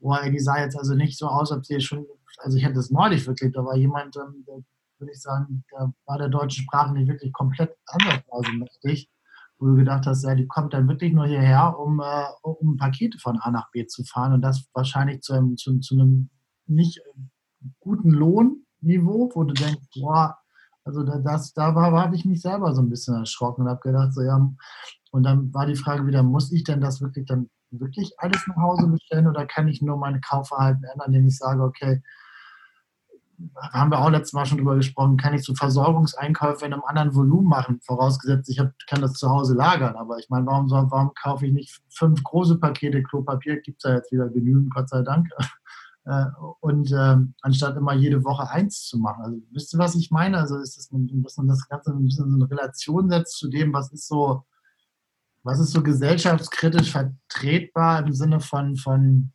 boah, 0.00 0.22
die 0.28 0.38
sah 0.38 0.58
jetzt 0.58 0.76
also 0.76 0.94
nicht 0.94 1.18
so 1.18 1.28
aus, 1.28 1.52
ob 1.52 1.66
sie 1.66 1.80
schon, 1.80 2.06
also 2.38 2.56
ich 2.56 2.64
hatte 2.64 2.74
das 2.74 2.90
neulich 2.90 3.26
wirklich, 3.26 3.52
da 3.52 3.64
war 3.64 3.76
jemand, 3.76 4.16
ähm, 4.16 4.44
der, 4.46 4.58
würde 4.98 5.12
ich 5.12 5.20
sagen, 5.20 5.64
da 5.70 5.92
war 6.06 6.18
der 6.18 6.28
deutschen 6.28 6.64
Sprache 6.64 6.94
nicht 6.94 7.08
wirklich 7.08 7.32
komplett 7.32 7.76
ansatzweise 7.86 8.52
mächtig, 8.56 9.10
wo 9.58 9.66
du 9.66 9.74
gedacht 9.74 10.06
hast, 10.06 10.24
ja, 10.24 10.34
die 10.34 10.46
kommt 10.46 10.72
dann 10.72 10.88
wirklich 10.88 11.12
nur 11.12 11.26
hierher, 11.26 11.78
um, 11.78 12.00
äh, 12.00 12.26
um 12.42 12.76
Pakete 12.76 13.18
von 13.18 13.38
A 13.40 13.50
nach 13.50 13.70
B 13.70 13.86
zu 13.86 14.04
fahren 14.04 14.32
und 14.32 14.40
das 14.40 14.66
wahrscheinlich 14.72 15.20
zu 15.20 15.34
einem, 15.34 15.56
zu, 15.56 15.78
zu 15.80 15.94
einem 15.94 16.30
nicht 16.66 17.00
guten 17.80 18.10
Lohnniveau, 18.10 19.30
wo 19.34 19.44
du 19.44 19.52
denkst, 19.52 19.88
boah, 19.94 20.38
also 20.84 21.02
das, 21.02 21.54
da 21.54 21.74
habe 21.74 22.14
ich 22.14 22.24
mich 22.24 22.42
selber 22.42 22.74
so 22.74 22.82
ein 22.82 22.90
bisschen 22.90 23.14
erschrocken 23.14 23.62
und 23.62 23.68
habe 23.68 23.80
gedacht, 23.80 24.12
so 24.12 24.22
ja, 24.22 24.50
und 25.10 25.22
dann 25.22 25.52
war 25.54 25.66
die 25.66 25.76
Frage 25.76 26.06
wieder, 26.06 26.22
muss 26.22 26.52
ich 26.52 26.64
denn 26.64 26.80
das 26.80 27.00
wirklich 27.00 27.26
dann 27.26 27.48
wirklich 27.70 28.12
alles 28.18 28.46
nach 28.46 28.56
Hause 28.56 28.86
bestellen 28.86 29.26
oder 29.26 29.46
kann 29.46 29.68
ich 29.68 29.82
nur 29.82 29.96
meine 29.96 30.20
Kaufverhalten 30.20 30.84
ändern, 30.84 31.08
indem 31.08 31.26
ich 31.26 31.38
sage, 31.38 31.62
okay, 31.62 32.02
haben 33.72 33.90
wir 33.90 33.98
auch 33.98 34.10
letztes 34.10 34.32
Mal 34.32 34.46
schon 34.46 34.58
drüber 34.58 34.76
gesprochen, 34.76 35.16
kann 35.16 35.34
ich 35.34 35.44
so 35.44 35.54
Versorgungseinkäufe 35.54 36.64
in 36.66 36.72
einem 36.72 36.84
anderen 36.84 37.14
Volumen 37.14 37.48
machen, 37.48 37.80
vorausgesetzt, 37.82 38.48
ich 38.48 38.60
hab, 38.60 38.72
kann 38.86 39.00
das 39.00 39.14
zu 39.14 39.28
Hause 39.28 39.54
lagern. 39.54 39.96
Aber 39.96 40.18
ich 40.18 40.28
meine, 40.30 40.46
warum, 40.46 40.70
warum 40.70 41.12
kaufe 41.14 41.46
ich 41.46 41.52
nicht 41.52 41.80
fünf 41.90 42.22
große 42.22 42.58
Pakete 42.58 43.02
Klopapier? 43.02 43.60
Gibt 43.60 43.84
es 43.84 43.90
ja 43.90 43.96
jetzt 43.96 44.12
wieder 44.12 44.28
genügend, 44.28 44.72
Gott 44.72 44.88
sei 44.88 45.02
Dank. 45.02 45.28
Äh, 46.06 46.26
und 46.60 46.92
äh, 46.92 47.16
anstatt 47.40 47.76
immer 47.76 47.94
jede 47.94 48.24
Woche 48.24 48.50
eins 48.50 48.86
zu 48.86 48.98
machen. 48.98 49.22
Also 49.24 49.38
wisst 49.52 49.74
ihr, 49.74 49.78
was 49.78 49.94
ich 49.94 50.10
meine? 50.10 50.38
Also 50.38 50.58
ist 50.58 50.76
das, 50.76 50.90
dass 50.90 51.36
man 51.38 51.48
das 51.48 51.68
Ganze 51.68 51.92
ein 51.92 52.04
bisschen 52.04 52.26
in 52.26 52.34
eine 52.34 52.50
Relation 52.50 53.08
setzt 53.08 53.38
zu 53.38 53.48
dem, 53.48 53.72
was 53.72 53.90
ist 53.90 54.06
so, 54.06 54.44
was 55.42 55.60
ist 55.60 55.72
so 55.72 55.82
gesellschaftskritisch 55.82 56.92
vertretbar 56.92 58.06
im 58.06 58.12
Sinne 58.12 58.40
von, 58.40 58.76
von 58.76 59.32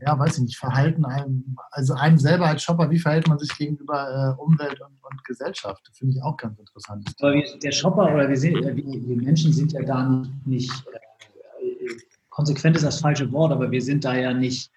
ja, 0.00 0.18
weiß 0.18 0.38
ich 0.38 0.44
nicht, 0.44 0.56
Verhalten 0.56 1.04
einem, 1.04 1.56
also 1.70 1.94
einem 1.94 2.18
selber 2.18 2.46
als 2.46 2.62
Shopper, 2.62 2.90
wie 2.90 2.98
verhält 2.98 3.28
man 3.28 3.38
sich 3.38 3.54
gegenüber 3.56 4.36
äh, 4.38 4.40
Umwelt 4.40 4.80
und, 4.80 4.96
und 5.02 5.24
Gesellschaft? 5.24 5.90
Finde 5.92 6.14
ich 6.16 6.22
auch 6.22 6.36
ganz 6.36 6.58
interessant. 6.58 7.06
Aber 7.20 7.32
wir, 7.34 7.58
der 7.58 7.72
Shopper 7.72 8.14
oder 8.14 8.28
wir, 8.28 8.36
sind, 8.36 8.54
wir, 8.54 8.76
wir, 8.76 9.16
Menschen 9.16 9.52
sind 9.52 9.72
ja 9.72 9.82
da 9.82 10.06
nicht, 10.06 10.46
nicht 10.46 10.84
äh, 10.86 11.88
konsequent 12.30 12.76
ist 12.76 12.84
das 12.84 13.00
falsche 13.00 13.30
Wort, 13.32 13.52
aber 13.52 13.70
wir 13.70 13.82
sind 13.82 14.04
da 14.04 14.14
ja 14.14 14.32
nicht, 14.32 14.70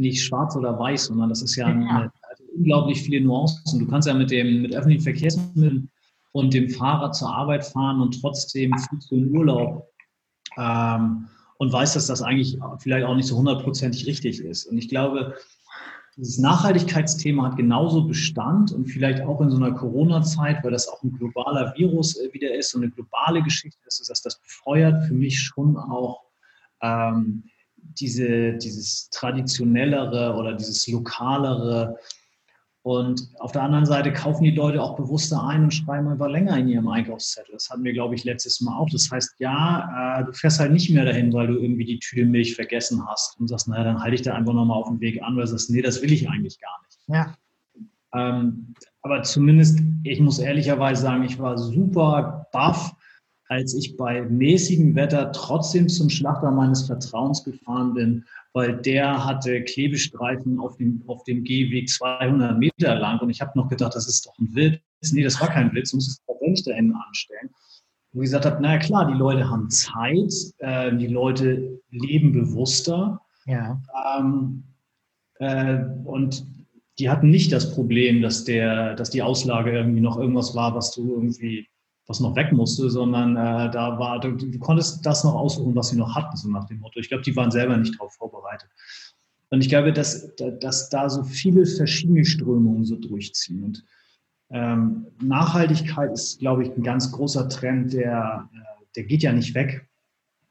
nicht 0.00 0.24
schwarz 0.24 0.56
oder 0.56 0.78
weiß, 0.78 1.06
sondern 1.06 1.28
das 1.28 1.42
ist 1.42 1.56
ja, 1.56 1.66
Eine, 1.66 2.12
also 2.28 2.44
unglaublich 2.54 3.02
viele 3.02 3.24
Nuancen. 3.24 3.78
Du 3.78 3.86
kannst 3.86 4.08
ja 4.08 4.14
mit 4.14 4.30
dem 4.30 4.62
mit 4.62 4.74
öffentlichen 4.74 5.02
Verkehrsmitteln 5.02 5.90
und 6.32 6.54
dem 6.54 6.70
Fahrrad 6.70 7.14
zur 7.14 7.34
Arbeit 7.34 7.64
fahren 7.64 8.00
und 8.00 8.20
trotzdem 8.20 8.76
fühlst 8.78 9.10
du 9.10 9.16
in 9.16 9.36
Urlaub. 9.36 9.88
Ähm, 10.56 11.28
und 11.58 11.72
weiß, 11.72 11.94
dass 11.94 12.06
das 12.06 12.22
eigentlich 12.22 12.58
vielleicht 12.78 13.04
auch 13.04 13.16
nicht 13.16 13.26
so 13.26 13.36
hundertprozentig 13.36 14.06
richtig 14.06 14.40
ist. 14.40 14.66
Und 14.66 14.78
ich 14.78 14.88
glaube, 14.88 15.34
dieses 16.16 16.38
Nachhaltigkeitsthema 16.38 17.46
hat 17.46 17.56
genauso 17.56 18.04
Bestand 18.04 18.72
und 18.72 18.86
vielleicht 18.86 19.22
auch 19.22 19.40
in 19.40 19.50
so 19.50 19.56
einer 19.56 19.72
Corona-Zeit, 19.72 20.64
weil 20.64 20.72
das 20.72 20.88
auch 20.88 21.02
ein 21.02 21.12
globaler 21.12 21.74
Virus 21.76 22.16
äh, 22.16 22.32
wieder 22.32 22.54
ist 22.54 22.74
und 22.74 22.82
eine 22.82 22.92
globale 22.92 23.42
Geschichte 23.42 23.78
ist, 23.86 24.08
dass 24.08 24.22
das 24.22 24.40
befeuert 24.40 25.04
für 25.04 25.14
mich 25.14 25.38
schon 25.38 25.76
auch 25.76 26.22
ähm, 26.82 27.44
diese, 27.82 28.54
dieses 28.54 29.10
traditionellere 29.10 30.34
oder 30.36 30.54
dieses 30.54 30.86
lokalere 30.88 31.98
und 32.88 33.28
auf 33.40 33.52
der 33.52 33.64
anderen 33.64 33.84
Seite 33.84 34.12
kaufen 34.12 34.44
die 34.44 34.52
Leute 34.52 34.82
auch 34.82 34.96
bewusster 34.96 35.42
ein 35.44 35.64
und 35.64 35.74
schreiben 35.74 36.08
einfach 36.08 36.30
länger 36.30 36.56
in 36.56 36.68
ihrem 36.68 36.88
Einkaufszettel. 36.88 37.52
Das 37.52 37.68
hatten 37.68 37.84
wir, 37.84 37.92
glaube 37.92 38.14
ich, 38.14 38.24
letztes 38.24 38.62
Mal 38.62 38.78
auch. 38.78 38.88
Das 38.90 39.10
heißt, 39.10 39.34
ja, 39.40 40.20
äh, 40.20 40.24
du 40.24 40.32
fährst 40.32 40.58
halt 40.58 40.72
nicht 40.72 40.88
mehr 40.90 41.04
dahin, 41.04 41.32
weil 41.34 41.48
du 41.48 41.58
irgendwie 41.58 41.84
die 41.84 41.98
Tüte 41.98 42.24
Milch 42.24 42.54
vergessen 42.54 43.04
hast 43.06 43.38
und 43.38 43.48
sagst, 43.48 43.68
naja, 43.68 43.84
dann 43.84 44.00
halte 44.00 44.14
ich 44.14 44.22
da 44.22 44.34
einfach 44.34 44.54
nochmal 44.54 44.78
auf 44.78 44.88
dem 44.88 45.00
Weg 45.00 45.22
an, 45.22 45.36
weil 45.36 45.42
du 45.42 45.48
sagst, 45.48 45.70
nee, 45.70 45.82
das 45.82 46.00
will 46.00 46.12
ich 46.12 46.30
eigentlich 46.30 46.58
gar 46.60 46.80
nicht. 46.82 46.98
Ja. 47.08 47.34
Ähm, 48.14 48.74
aber 49.02 49.22
zumindest, 49.22 49.80
ich 50.04 50.20
muss 50.20 50.38
ehrlicherweise 50.38 51.02
sagen, 51.02 51.24
ich 51.24 51.38
war 51.38 51.58
super 51.58 52.46
baff, 52.52 52.94
als 53.48 53.74
ich 53.74 53.96
bei 53.96 54.22
mäßigem 54.22 54.94
Wetter 54.94 55.32
trotzdem 55.32 55.88
zum 55.88 56.10
Schlachter 56.10 56.50
meines 56.50 56.86
Vertrauens 56.86 57.44
gefahren 57.44 57.94
bin 57.94 58.24
weil 58.58 58.76
der 58.76 59.24
hatte 59.24 59.62
Klebestreifen 59.62 60.58
auf 60.58 60.76
dem, 60.76 61.02
auf 61.06 61.22
dem 61.24 61.44
Gehweg 61.44 61.88
200 61.88 62.58
Meter 62.58 62.96
lang 62.96 63.20
und 63.20 63.30
ich 63.30 63.40
habe 63.40 63.56
noch 63.56 63.68
gedacht, 63.68 63.94
das 63.94 64.08
ist 64.08 64.26
doch 64.26 64.36
ein 64.38 64.54
Witz. 64.54 65.12
Nee, 65.12 65.22
das 65.22 65.40
war 65.40 65.48
kein 65.48 65.72
Witz, 65.74 65.90
du 65.90 65.96
musst 65.98 66.10
es 66.10 66.22
tatsächlich 66.26 66.64
da 66.64 66.72
hinten 66.72 66.96
anstellen. 66.96 67.50
Wo 68.12 68.22
ich 68.22 68.26
gesagt 68.26 68.46
habe, 68.46 68.60
naja 68.60 68.78
klar, 68.78 69.06
die 69.06 69.18
Leute 69.18 69.48
haben 69.48 69.70
Zeit, 69.70 70.32
äh, 70.58 70.96
die 70.96 71.06
Leute 71.06 71.80
leben 71.90 72.32
bewusster. 72.32 73.20
Ja. 73.46 73.80
Ähm, 74.18 74.64
äh, 75.38 75.84
und 76.04 76.44
die 76.98 77.10
hatten 77.10 77.30
nicht 77.30 77.52
das 77.52 77.72
Problem, 77.74 78.22
dass, 78.22 78.44
der, 78.44 78.96
dass 78.96 79.10
die 79.10 79.22
Auslage 79.22 79.70
irgendwie 79.70 80.00
noch 80.00 80.18
irgendwas 80.18 80.56
war, 80.56 80.74
was 80.74 80.90
du 80.92 81.14
irgendwie 81.14 81.68
was 82.08 82.20
noch 82.20 82.34
weg 82.34 82.52
musste, 82.52 82.88
sondern 82.88 83.36
äh, 83.36 83.70
da 83.70 83.98
war, 83.98 84.18
du, 84.18 84.32
du, 84.32 84.58
konntest 84.58 85.04
das 85.04 85.24
noch 85.24 85.34
aussuchen, 85.34 85.76
was 85.76 85.90
sie 85.90 85.96
noch 85.96 86.14
hatten, 86.16 86.36
so 86.36 86.48
nach 86.48 86.64
dem 86.64 86.80
Motto. 86.80 86.98
Ich 86.98 87.08
glaube, 87.08 87.22
die 87.22 87.36
waren 87.36 87.50
selber 87.50 87.76
nicht 87.76 87.94
darauf 87.94 88.14
vorbereitet. 88.14 88.70
Und 89.50 89.60
ich 89.60 89.68
glaube, 89.68 89.92
dass, 89.92 90.34
dass 90.36 90.88
da 90.88 91.08
so 91.08 91.22
viele 91.22 91.66
verschiedene 91.66 92.24
Strömungen 92.24 92.84
so 92.84 92.96
durchziehen. 92.96 93.62
Und 93.62 93.84
ähm, 94.50 95.06
Nachhaltigkeit 95.22 96.10
ist, 96.12 96.40
glaube 96.40 96.64
ich, 96.64 96.70
ein 96.70 96.82
ganz 96.82 97.12
großer 97.12 97.48
Trend, 97.50 97.92
der, 97.92 98.48
äh, 98.54 98.84
der 98.96 99.04
geht 99.04 99.22
ja 99.22 99.32
nicht 99.32 99.54
weg. 99.54 99.86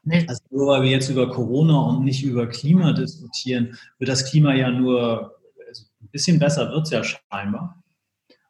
Nee. 0.03 0.25
Also 0.27 0.41
nur 0.51 0.67
weil 0.67 0.83
wir 0.83 0.91
jetzt 0.91 1.09
über 1.09 1.29
Corona 1.29 1.79
und 1.89 2.03
nicht 2.03 2.23
über 2.23 2.47
Klima 2.47 2.93
diskutieren, 2.93 3.77
wird 3.97 4.09
das 4.09 4.25
Klima 4.29 4.53
ja 4.53 4.69
nur 4.69 5.35
also 5.67 5.83
ein 6.01 6.07
bisschen 6.11 6.39
besser, 6.39 6.69
wird 6.69 6.85
es 6.85 6.91
ja 6.91 7.03
scheinbar, 7.03 7.83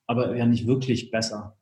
aber 0.06 0.36
ja 0.36 0.46
nicht 0.46 0.68
wirklich 0.68 1.10
besser. 1.10 1.57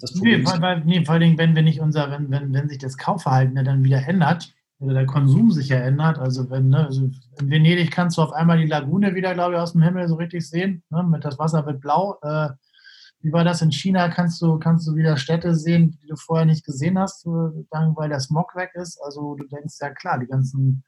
Das 0.00 0.14
nee, 0.14 0.44
weil, 0.44 0.60
weil, 0.60 0.84
nee, 0.84 1.04
vor 1.04 1.14
allem, 1.14 1.38
wenn 1.38 1.54
wir 1.54 1.62
nicht 1.62 1.80
unser, 1.80 2.10
wenn, 2.10 2.30
wenn, 2.30 2.52
wenn 2.52 2.68
sich 2.68 2.78
das 2.78 2.96
Kaufverhalten 2.96 3.56
ja 3.56 3.62
dann 3.62 3.84
wieder 3.84 4.06
ändert, 4.06 4.54
oder 4.80 4.94
der 4.94 5.06
Konsum 5.06 5.50
sich 5.50 5.70
ja 5.70 5.78
ändert, 5.78 6.18
also 6.18 6.50
wenn, 6.50 6.68
ne, 6.68 6.86
also 6.86 7.10
in 7.40 7.50
Venedig 7.50 7.90
kannst 7.90 8.16
du 8.16 8.22
auf 8.22 8.32
einmal 8.32 8.58
die 8.58 8.66
Lagune 8.66 9.14
wieder, 9.14 9.34
glaube 9.34 9.54
ich, 9.54 9.60
aus 9.60 9.72
dem 9.72 9.82
Himmel 9.82 10.06
so 10.08 10.14
richtig 10.14 10.48
sehen, 10.48 10.84
ne, 10.90 11.02
mit 11.02 11.24
das 11.24 11.38
Wasser 11.38 11.66
wird 11.66 11.80
blau. 11.80 12.16
Äh, 12.22 12.50
wie 13.20 13.32
war 13.32 13.42
das 13.42 13.60
in 13.60 13.72
China? 13.72 14.08
Kannst 14.08 14.40
du, 14.40 14.58
kannst 14.60 14.86
du 14.86 14.94
wieder 14.94 15.16
Städte 15.16 15.56
sehen, 15.56 15.98
die 16.00 16.06
du 16.06 16.14
vorher 16.14 16.46
nicht 16.46 16.64
gesehen 16.64 16.96
hast, 16.96 17.26
weil 17.26 18.08
der 18.08 18.20
Smog 18.20 18.54
weg 18.54 18.70
ist? 18.74 19.00
Also 19.02 19.34
du 19.34 19.44
denkst 19.48 19.74
ja 19.80 19.90
klar, 19.90 20.20
die 20.20 20.28
ganzen 20.28 20.84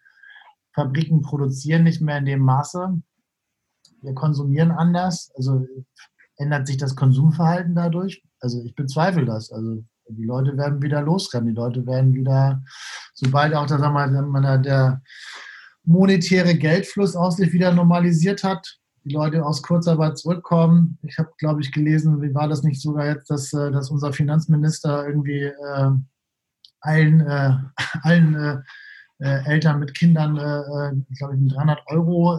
Fabriken 0.73 1.23
produzieren 1.23 1.83
nicht 1.83 2.01
mehr 2.01 2.19
in 2.19 2.27
dem 2.27 2.41
Maße. 2.41 3.03
Wir 4.03 4.15
konsumieren 4.15 4.71
anders. 4.71 5.33
Also 5.37 5.67
ändert 6.41 6.67
sich 6.67 6.79
das 6.79 6.97
Konsumverhalten 6.97 7.75
dadurch? 7.75 8.23
Also 8.41 8.63
ich 8.65 8.75
bezweifle 8.75 9.25
das. 9.25 9.53
Also 9.53 9.85
die 10.09 10.25
Leute 10.25 10.57
werden 10.57 10.83
wieder 10.83 11.03
losrennen. 11.03 11.49
Die 11.49 11.55
Leute 11.55 11.87
werden 11.87 12.15
wieder, 12.15 12.63
sobald 13.15 13.55
auch 13.55 13.69
sagen 13.69 13.95
wir 13.95 14.59
der 14.59 15.03
monetäre 15.85 16.55
Geldfluss 16.55 17.15
aus 17.15 17.37
sich 17.37 17.53
wieder 17.53 17.73
normalisiert 17.73 18.43
hat, 18.43 18.79
die 19.05 19.15
Leute 19.15 19.45
aus 19.45 19.63
Kurzarbeit 19.63 20.19
zurückkommen. 20.19 20.99
Ich 21.03 21.19
habe, 21.19 21.31
glaube 21.39 21.61
ich, 21.63 21.73
gelesen, 21.73 22.21
wie 22.23 22.35
war 22.35 22.49
das 22.49 22.63
nicht 22.63 22.81
sogar 22.81 23.07
jetzt, 23.07 23.31
dass, 23.31 23.53
äh, 23.53 23.71
dass 23.71 23.91
unser 23.91 24.13
Finanzminister 24.13 25.07
irgendwie 25.07 25.45
äh, 25.45 25.91
allen, 26.81 27.21
äh, 27.21 27.57
allen 28.03 28.35
äh, 28.35 28.59
äh 29.21 29.45
Eltern 29.47 29.81
mit 29.81 29.95
Kindern, 29.95 30.37
äh, 30.37 31.15
glaube 31.17 31.37
ich, 31.37 31.53
300 31.53 31.81
Euro 31.87 32.39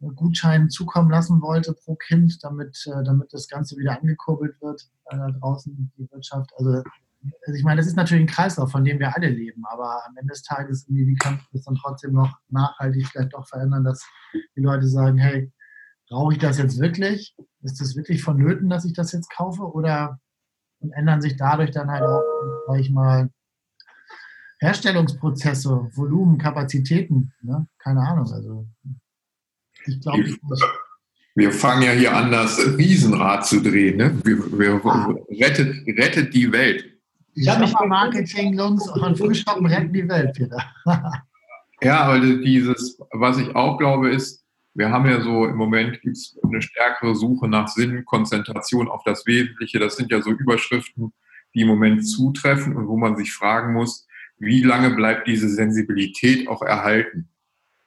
Gutschein 0.00 0.70
zukommen 0.70 1.10
lassen 1.10 1.42
wollte 1.42 1.74
pro 1.74 1.96
Kind, 1.96 2.38
damit, 2.42 2.84
äh, 2.86 3.02
damit 3.04 3.32
das 3.32 3.48
Ganze 3.48 3.76
wieder 3.76 3.98
angekurbelt 3.98 4.60
wird 4.60 4.88
äh, 5.06 5.16
da 5.16 5.30
draußen, 5.30 5.92
die 5.96 6.10
Wirtschaft. 6.10 6.50
Also, 6.56 6.70
also 6.70 7.56
ich 7.56 7.64
meine, 7.64 7.80
das 7.80 7.88
ist 7.88 7.96
natürlich 7.96 8.24
ein 8.24 8.34
Kreislauf, 8.34 8.70
von 8.70 8.84
dem 8.84 9.00
wir 9.00 9.14
alle 9.14 9.28
leben, 9.28 9.64
aber 9.66 10.06
am 10.06 10.16
Ende 10.16 10.32
des 10.32 10.42
Tages, 10.42 10.86
wie 10.88 11.14
kann 11.16 11.34
man 11.34 11.46
das 11.52 11.64
dann 11.64 11.74
trotzdem 11.74 12.12
noch 12.12 12.32
nachhaltig 12.48 13.08
vielleicht 13.08 13.34
doch 13.34 13.46
verändern, 13.48 13.84
dass 13.84 14.06
die 14.56 14.60
Leute 14.60 14.86
sagen, 14.86 15.18
hey, 15.18 15.52
brauche 16.08 16.32
ich 16.32 16.38
das 16.38 16.58
jetzt 16.58 16.78
wirklich? 16.78 17.34
Ist 17.62 17.80
das 17.80 17.96
wirklich 17.96 18.22
vonnöten, 18.22 18.68
dass 18.68 18.84
ich 18.84 18.92
das 18.92 19.12
jetzt 19.12 19.30
kaufe? 19.30 19.62
Oder 19.62 20.20
und 20.80 20.92
ändern 20.92 21.20
sich 21.20 21.36
dadurch 21.36 21.70
dann 21.70 21.90
halt 21.90 22.02
auch, 22.02 22.22
sag 22.68 22.78
ich 22.78 22.90
mal, 22.90 23.30
Herstellungsprozesse, 24.60 25.90
Volumen, 25.94 26.38
Kapazitäten? 26.38 27.32
Ne? 27.42 27.66
Keine 27.78 28.00
Ahnung. 28.00 28.30
Also 28.32 28.66
ich 29.88 30.00
glaube. 30.00 30.36
Wir 31.34 31.52
fangen 31.52 31.82
ja 31.82 31.92
hier 31.92 32.16
an, 32.16 32.32
das 32.32 32.58
Riesenrad 32.76 33.46
zu 33.46 33.60
drehen. 33.60 33.96
Ne? 33.96 34.18
Wir, 34.24 34.58
wir 34.58 34.80
ah. 34.84 35.14
rettet, 35.30 35.86
rettet 35.86 36.34
die 36.34 36.50
Welt. 36.50 36.84
Ich 37.34 37.48
habe 37.48 37.64
Marketing, 37.86 38.58
Jungs, 38.58 38.88
und 38.88 39.16
Frühschoppen 39.16 39.66
retten 39.66 39.92
die 39.92 40.08
Welt, 40.08 40.34
Peter. 40.34 40.60
ja, 41.80 42.00
aber 42.00 42.18
dieses, 42.18 42.98
was 43.12 43.38
ich 43.38 43.54
auch 43.54 43.78
glaube, 43.78 44.10
ist, 44.10 44.44
wir 44.74 44.90
haben 44.90 45.08
ja 45.08 45.20
so 45.20 45.46
im 45.46 45.56
Moment 45.56 46.00
gibt 46.02 46.16
es 46.16 46.36
eine 46.42 46.60
stärkere 46.60 47.14
Suche 47.14 47.48
nach 47.48 47.68
Sinn, 47.68 48.04
Konzentration 48.04 48.88
auf 48.88 49.02
das 49.04 49.24
Wesentliche. 49.26 49.78
Das 49.78 49.96
sind 49.96 50.10
ja 50.10 50.20
so 50.20 50.30
Überschriften, 50.30 51.12
die 51.54 51.60
im 51.60 51.68
Moment 51.68 52.08
zutreffen 52.08 52.76
und 52.76 52.88
wo 52.88 52.96
man 52.96 53.16
sich 53.16 53.32
fragen 53.32 53.72
muss, 53.74 54.06
wie 54.38 54.62
lange 54.62 54.90
bleibt 54.90 55.26
diese 55.26 55.48
Sensibilität 55.48 56.48
auch 56.48 56.62
erhalten? 56.62 57.28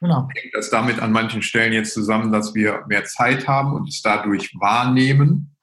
Genau. 0.01 0.27
Hängt 0.36 0.55
das 0.55 0.72
damit 0.72 1.00
an 1.00 1.12
manchen 1.12 1.43
Stellen 1.43 1.74
jetzt 1.74 1.93
zusammen, 1.93 2.31
dass 2.31 2.55
wir 2.55 2.84
mehr 2.88 3.05
Zeit 3.05 3.48
haben 3.48 3.74
und 3.74 3.88
es 3.88 4.01
dadurch 4.01 4.51
wahrnehmen? 4.60 5.55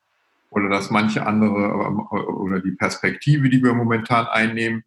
Oder 0.50 0.70
dass 0.70 0.90
manche 0.90 1.26
andere 1.26 1.76
oder 2.10 2.60
die 2.60 2.70
Perspektive, 2.70 3.50
die 3.50 3.62
wir 3.62 3.74
momentan 3.74 4.26
einnehmen, 4.26 4.84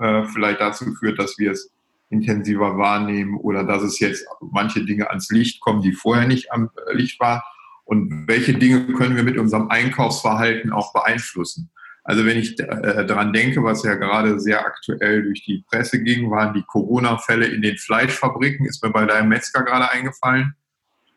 äh, 0.00 0.24
vielleicht 0.24 0.60
dazu 0.60 0.92
führt, 0.94 1.18
dass 1.18 1.38
wir 1.38 1.52
es 1.52 1.70
intensiver 2.10 2.78
wahrnehmen 2.78 3.36
oder 3.36 3.62
dass 3.62 3.82
es 3.82 4.00
jetzt 4.00 4.26
manche 4.40 4.84
Dinge 4.84 5.10
ans 5.10 5.30
Licht 5.30 5.60
kommen, 5.60 5.82
die 5.82 5.92
vorher 5.92 6.26
nicht 6.26 6.50
am 6.50 6.70
äh, 6.88 6.94
Licht 6.94 7.20
waren? 7.20 7.42
Und 7.84 8.26
welche 8.26 8.54
Dinge 8.54 8.92
können 8.94 9.14
wir 9.14 9.22
mit 9.22 9.36
unserem 9.36 9.68
Einkaufsverhalten 9.68 10.72
auch 10.72 10.94
beeinflussen? 10.94 11.70
Also 12.06 12.26
wenn 12.26 12.36
ich 12.36 12.60
äh, 12.60 13.06
daran 13.06 13.32
denke, 13.32 13.64
was 13.64 13.82
ja 13.82 13.94
gerade 13.94 14.38
sehr 14.38 14.60
aktuell 14.64 15.22
durch 15.22 15.42
die 15.44 15.64
Presse 15.70 16.02
ging, 16.02 16.30
waren 16.30 16.52
die 16.52 16.62
Corona-Fälle 16.62 17.46
in 17.46 17.62
den 17.62 17.78
Fleischfabriken, 17.78 18.66
ist 18.66 18.84
mir 18.84 18.90
bei 18.90 19.06
deinem 19.06 19.30
Metzger 19.30 19.62
gerade 19.62 19.90
eingefallen. 19.90 20.54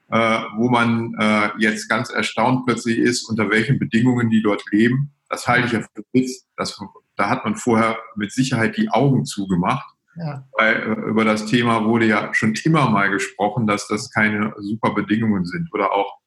äh, 0.09 0.39
wo 0.55 0.69
man 0.69 1.13
äh, 1.19 1.49
jetzt 1.57 1.89
ganz 1.89 2.09
erstaunt 2.09 2.65
plötzlich 2.65 2.97
ist, 2.97 3.29
unter 3.29 3.49
welchen 3.49 3.77
Bedingungen 3.79 4.29
die 4.29 4.41
dort 4.41 4.63
leben. 4.71 5.11
Das 5.29 5.47
halte 5.47 5.67
ich 5.67 5.73
ja 5.73 5.81
für 5.81 6.03
Witz. 6.13 6.47
Das, 6.55 6.79
da 7.17 7.29
hat 7.29 7.43
man 7.43 7.55
vorher 7.55 7.97
mit 8.15 8.31
Sicherheit 8.31 8.77
die 8.77 8.89
Augen 8.89 9.25
zugemacht. 9.25 9.85
Ja. 10.15 10.45
Weil 10.57 10.75
äh, 10.75 11.09
über 11.09 11.25
das 11.25 11.45
Thema 11.45 11.83
wurde 11.85 12.05
ja 12.05 12.33
schon 12.33 12.53
immer 12.63 12.89
mal 12.89 13.09
gesprochen, 13.09 13.67
dass 13.67 13.87
das 13.87 14.11
keine 14.11 14.53
super 14.59 14.93
Bedingungen 14.93 15.45
sind. 15.45 15.73
Oder 15.73 15.93
auch 15.93 16.17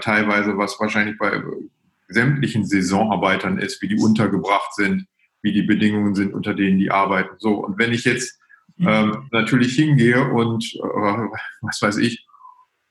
teilweise, 0.00 0.58
was 0.58 0.80
wahrscheinlich 0.80 1.16
bei 1.16 1.40
sämtlichen 2.10 2.66
Saisonarbeitern 2.66 3.58
ist, 3.58 3.80
wie 3.82 3.88
die 3.88 3.98
untergebracht 3.98 4.74
sind, 4.74 5.06
wie 5.42 5.52
die 5.52 5.62
Bedingungen 5.62 6.14
sind, 6.14 6.34
unter 6.34 6.54
denen 6.54 6.78
die 6.78 6.90
arbeiten. 6.90 7.36
So, 7.38 7.64
und 7.64 7.78
wenn 7.78 7.92
ich 7.92 8.04
jetzt 8.04 8.38
mhm. 8.76 8.88
ähm, 8.88 9.28
natürlich 9.30 9.74
hingehe 9.74 10.30
und, 10.30 10.64
äh, 10.74 11.28
was 11.62 11.80
weiß 11.80 11.96
ich, 11.98 12.26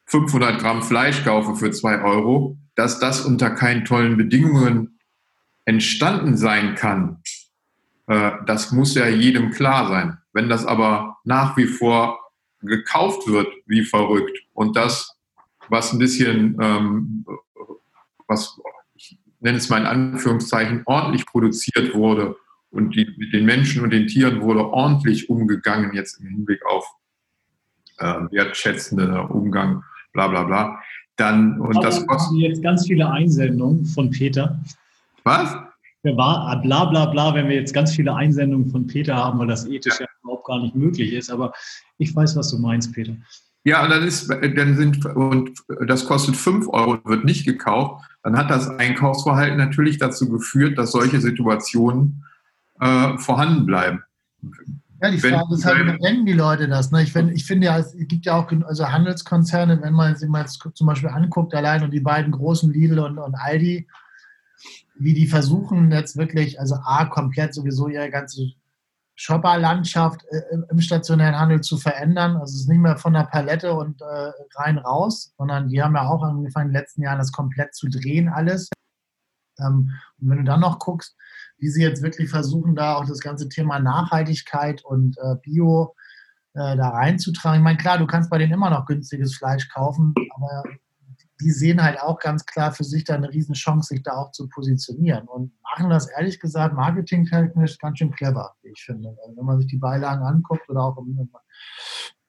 500 0.05 0.59
Gramm 0.59 0.81
Fleisch 0.81 1.23
kaufe 1.23 1.55
für 1.55 1.71
zwei 1.71 2.01
Euro, 2.01 2.57
dass 2.75 2.99
das 2.99 3.25
unter 3.25 3.51
keinen 3.51 3.85
tollen 3.85 4.17
Bedingungen 4.17 4.99
entstanden 5.65 6.35
sein 6.35 6.73
kann, 6.73 7.21
äh, 8.07 8.31
das 8.47 8.71
muss 8.71 8.95
ja 8.95 9.07
jedem 9.07 9.51
klar 9.51 9.87
sein. 9.87 10.17
Wenn 10.33 10.49
das 10.49 10.65
aber 10.65 11.17
nach 11.23 11.57
wie 11.57 11.67
vor 11.67 12.19
gekauft 12.61 13.27
wird, 13.27 13.47
wie 13.67 13.83
verrückt, 13.83 14.37
und 14.53 14.75
das, 14.75 15.15
was 15.69 15.93
ein 15.93 15.99
bisschen, 15.99 16.57
ähm, 16.59 17.25
was 18.27 18.59
nenne 19.39 19.57
es 19.57 19.69
mal 19.69 19.79
in 19.79 19.87
Anführungszeichen, 19.87 20.83
ordentlich 20.85 21.25
produziert 21.25 21.93
wurde 21.93 22.35
und 22.71 22.95
die, 22.95 23.13
mit 23.17 23.33
den 23.33 23.45
Menschen 23.45 23.83
und 23.83 23.91
den 23.91 24.07
Tieren 24.07 24.41
wurde 24.41 24.65
ordentlich 24.65 25.29
umgegangen, 25.29 25.93
jetzt 25.93 26.19
im 26.19 26.27
Hinblick 26.27 26.65
auf 26.65 26.85
äh, 27.97 28.05
wertschätzender 28.31 29.29
Umgang 29.31 29.83
bla 30.13 30.27
bla 30.27 30.43
bla. 30.43 30.81
Dann, 31.15 31.59
und 31.59 31.75
Aber 31.77 31.85
das 31.85 32.05
kostet. 32.07 32.37
jetzt 32.37 32.63
ganz 32.63 32.87
viele 32.87 33.09
Einsendungen 33.09 33.85
von 33.85 34.09
Peter. 34.09 34.59
Was? 35.23 35.55
War, 36.03 36.47
ah, 36.47 36.55
bla 36.55 36.85
bla 36.85 37.07
bla, 37.07 37.35
wenn 37.35 37.49
wir 37.49 37.55
jetzt 37.55 37.73
ganz 37.73 37.93
viele 37.93 38.15
Einsendungen 38.15 38.69
von 38.69 38.87
Peter 38.87 39.15
haben, 39.15 39.37
weil 39.37 39.47
das 39.47 39.67
ethisch 39.67 39.99
ja. 39.99 40.05
ja 40.05 40.11
überhaupt 40.23 40.45
gar 40.45 40.61
nicht 40.61 40.75
möglich 40.75 41.11
ist. 41.11 41.29
Aber 41.29 41.51
ich 41.97 42.15
weiß, 42.15 42.37
was 42.37 42.51
du 42.51 42.57
meinst, 42.57 42.93
Peter. 42.93 43.17
Ja, 43.65 43.85
dann 43.85 44.03
ist, 44.03 44.29
dann 44.29 44.77
sind, 44.77 45.05
und 45.05 45.51
das 45.85 46.05
kostet 46.05 46.37
5 46.37 46.69
Euro 46.69 46.99
wird 47.03 47.25
nicht 47.25 47.45
gekauft, 47.45 48.05
dann 48.23 48.37
hat 48.37 48.49
das 48.49 48.69
Einkaufsverhalten 48.69 49.57
natürlich 49.57 49.97
dazu 49.97 50.29
geführt, 50.29 50.77
dass 50.77 50.91
solche 50.91 51.21
Situationen 51.21 52.25
äh, 52.79 53.17
vorhanden 53.17 53.65
bleiben. 53.65 54.03
Ja, 55.01 55.11
die 55.11 55.17
Frage 55.17 55.45
wenn, 55.49 55.57
ist 55.57 55.65
halt, 55.65 55.85
wie 55.85 56.03
nennen 56.03 56.25
die 56.25 56.33
Leute 56.33 56.67
das? 56.67 56.91
Ne? 56.91 57.03
Ich, 57.03 57.13
find, 57.13 57.31
ich 57.31 57.45
finde 57.45 57.67
ja, 57.67 57.77
es 57.77 57.95
gibt 57.97 58.25
ja 58.25 58.35
auch 58.35 58.51
also 58.65 58.89
Handelskonzerne, 58.89 59.81
wenn 59.81 59.93
man 59.93 60.15
sich 60.17 60.27
mal 60.27 60.45
zum 60.45 60.87
Beispiel 60.87 61.09
anguckt, 61.09 61.53
allein 61.55 61.83
und 61.83 61.91
die 61.91 62.01
beiden 62.01 62.31
großen 62.31 62.71
Lidl 62.71 62.99
und, 62.99 63.17
und 63.17 63.35
Aldi, 63.35 63.87
wie 64.95 65.13
die 65.13 65.27
versuchen 65.27 65.91
jetzt 65.91 66.17
wirklich, 66.17 66.59
also 66.59 66.75
A, 66.83 67.05
komplett 67.05 67.53
sowieso 67.53 67.87
ihre 67.87 68.09
ganze 68.09 68.51
Shopperlandschaft 69.21 70.23
äh, 70.29 70.55
im 70.69 70.79
stationären 70.79 71.37
Handel 71.37 71.59
zu 71.59 71.75
verändern. 71.75 72.37
Also 72.37 72.53
es 72.55 72.61
ist 72.61 72.69
nicht 72.69 72.79
mehr 72.79 72.97
von 72.97 73.11
der 73.11 73.25
Palette 73.25 73.73
und 73.73 74.01
äh, 74.01 74.31
rein 74.55 74.77
raus, 74.77 75.33
sondern 75.37 75.67
die 75.67 75.83
haben 75.83 75.93
ja 75.95 76.07
auch 76.07 76.23
angefangen 76.23 76.67
in 76.67 76.73
den 76.73 76.81
letzten 76.81 77.01
Jahren 77.01 77.19
das 77.19 77.33
komplett 77.33 77.75
zu 77.75 77.89
drehen 77.89 78.29
alles. 78.29 78.69
Ähm, 79.59 79.91
und 80.21 80.29
wenn 80.29 80.37
du 80.37 80.43
dann 80.45 80.61
noch 80.61 80.79
guckst, 80.79 81.17
wie 81.57 81.67
sie 81.67 81.81
jetzt 81.81 82.01
wirklich 82.01 82.29
versuchen, 82.29 82.75
da 82.75 82.95
auch 82.95 83.05
das 83.05 83.19
ganze 83.19 83.49
Thema 83.49 83.79
Nachhaltigkeit 83.79 84.85
und 84.85 85.17
äh, 85.17 85.35
Bio 85.41 85.95
äh, 86.53 86.77
da 86.77 86.87
reinzutragen. 86.87 87.59
Ich 87.59 87.63
meine, 87.63 87.77
klar, 87.77 87.97
du 87.97 88.07
kannst 88.07 88.29
bei 88.29 88.37
denen 88.37 88.53
immer 88.53 88.69
noch 88.69 88.85
günstiges 88.85 89.35
Fleisch 89.35 89.67
kaufen, 89.67 90.13
aber 90.33 90.63
die 91.41 91.51
sehen 91.51 91.81
halt 91.81 92.01
auch 92.01 92.19
ganz 92.19 92.45
klar 92.45 92.71
für 92.71 92.83
sich 92.83 93.05
da 93.05 93.15
eine 93.15 93.31
Riesenchance, 93.31 93.93
sich 93.93 94.03
da 94.03 94.17
auch 94.17 94.31
zu 94.31 94.49
positionieren 94.49 95.27
und 95.27 95.53
machen 95.63 95.89
das 95.89 96.09
ehrlich 96.09 96.39
gesagt 96.39 96.75
marketingtechnisch 96.75 97.77
ganz 97.77 97.97
schön 97.97 98.11
clever, 98.11 98.55
wie 98.61 98.69
ich 98.69 98.83
finde. 98.83 99.15
Also 99.23 99.37
wenn 99.37 99.45
man 99.45 99.57
sich 99.59 99.67
die 99.67 99.77
Beilagen 99.77 100.23
anguckt 100.23 100.69
oder 100.69 100.83
auch 100.83 100.97
im, 100.97 101.29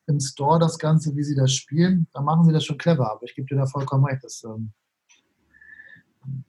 im, 0.06 0.20
Store 0.20 0.58
das 0.58 0.78
Ganze, 0.78 1.14
wie 1.16 1.22
sie 1.22 1.34
das 1.34 1.52
spielen, 1.52 2.06
dann 2.12 2.24
machen 2.24 2.44
sie 2.44 2.52
das 2.52 2.64
schon 2.64 2.78
clever. 2.78 3.10
Aber 3.10 3.22
ich 3.24 3.34
gebe 3.34 3.46
dir 3.46 3.56
da 3.56 3.66
vollkommen 3.66 4.04
recht, 4.04 4.24
ähm, 4.44 4.72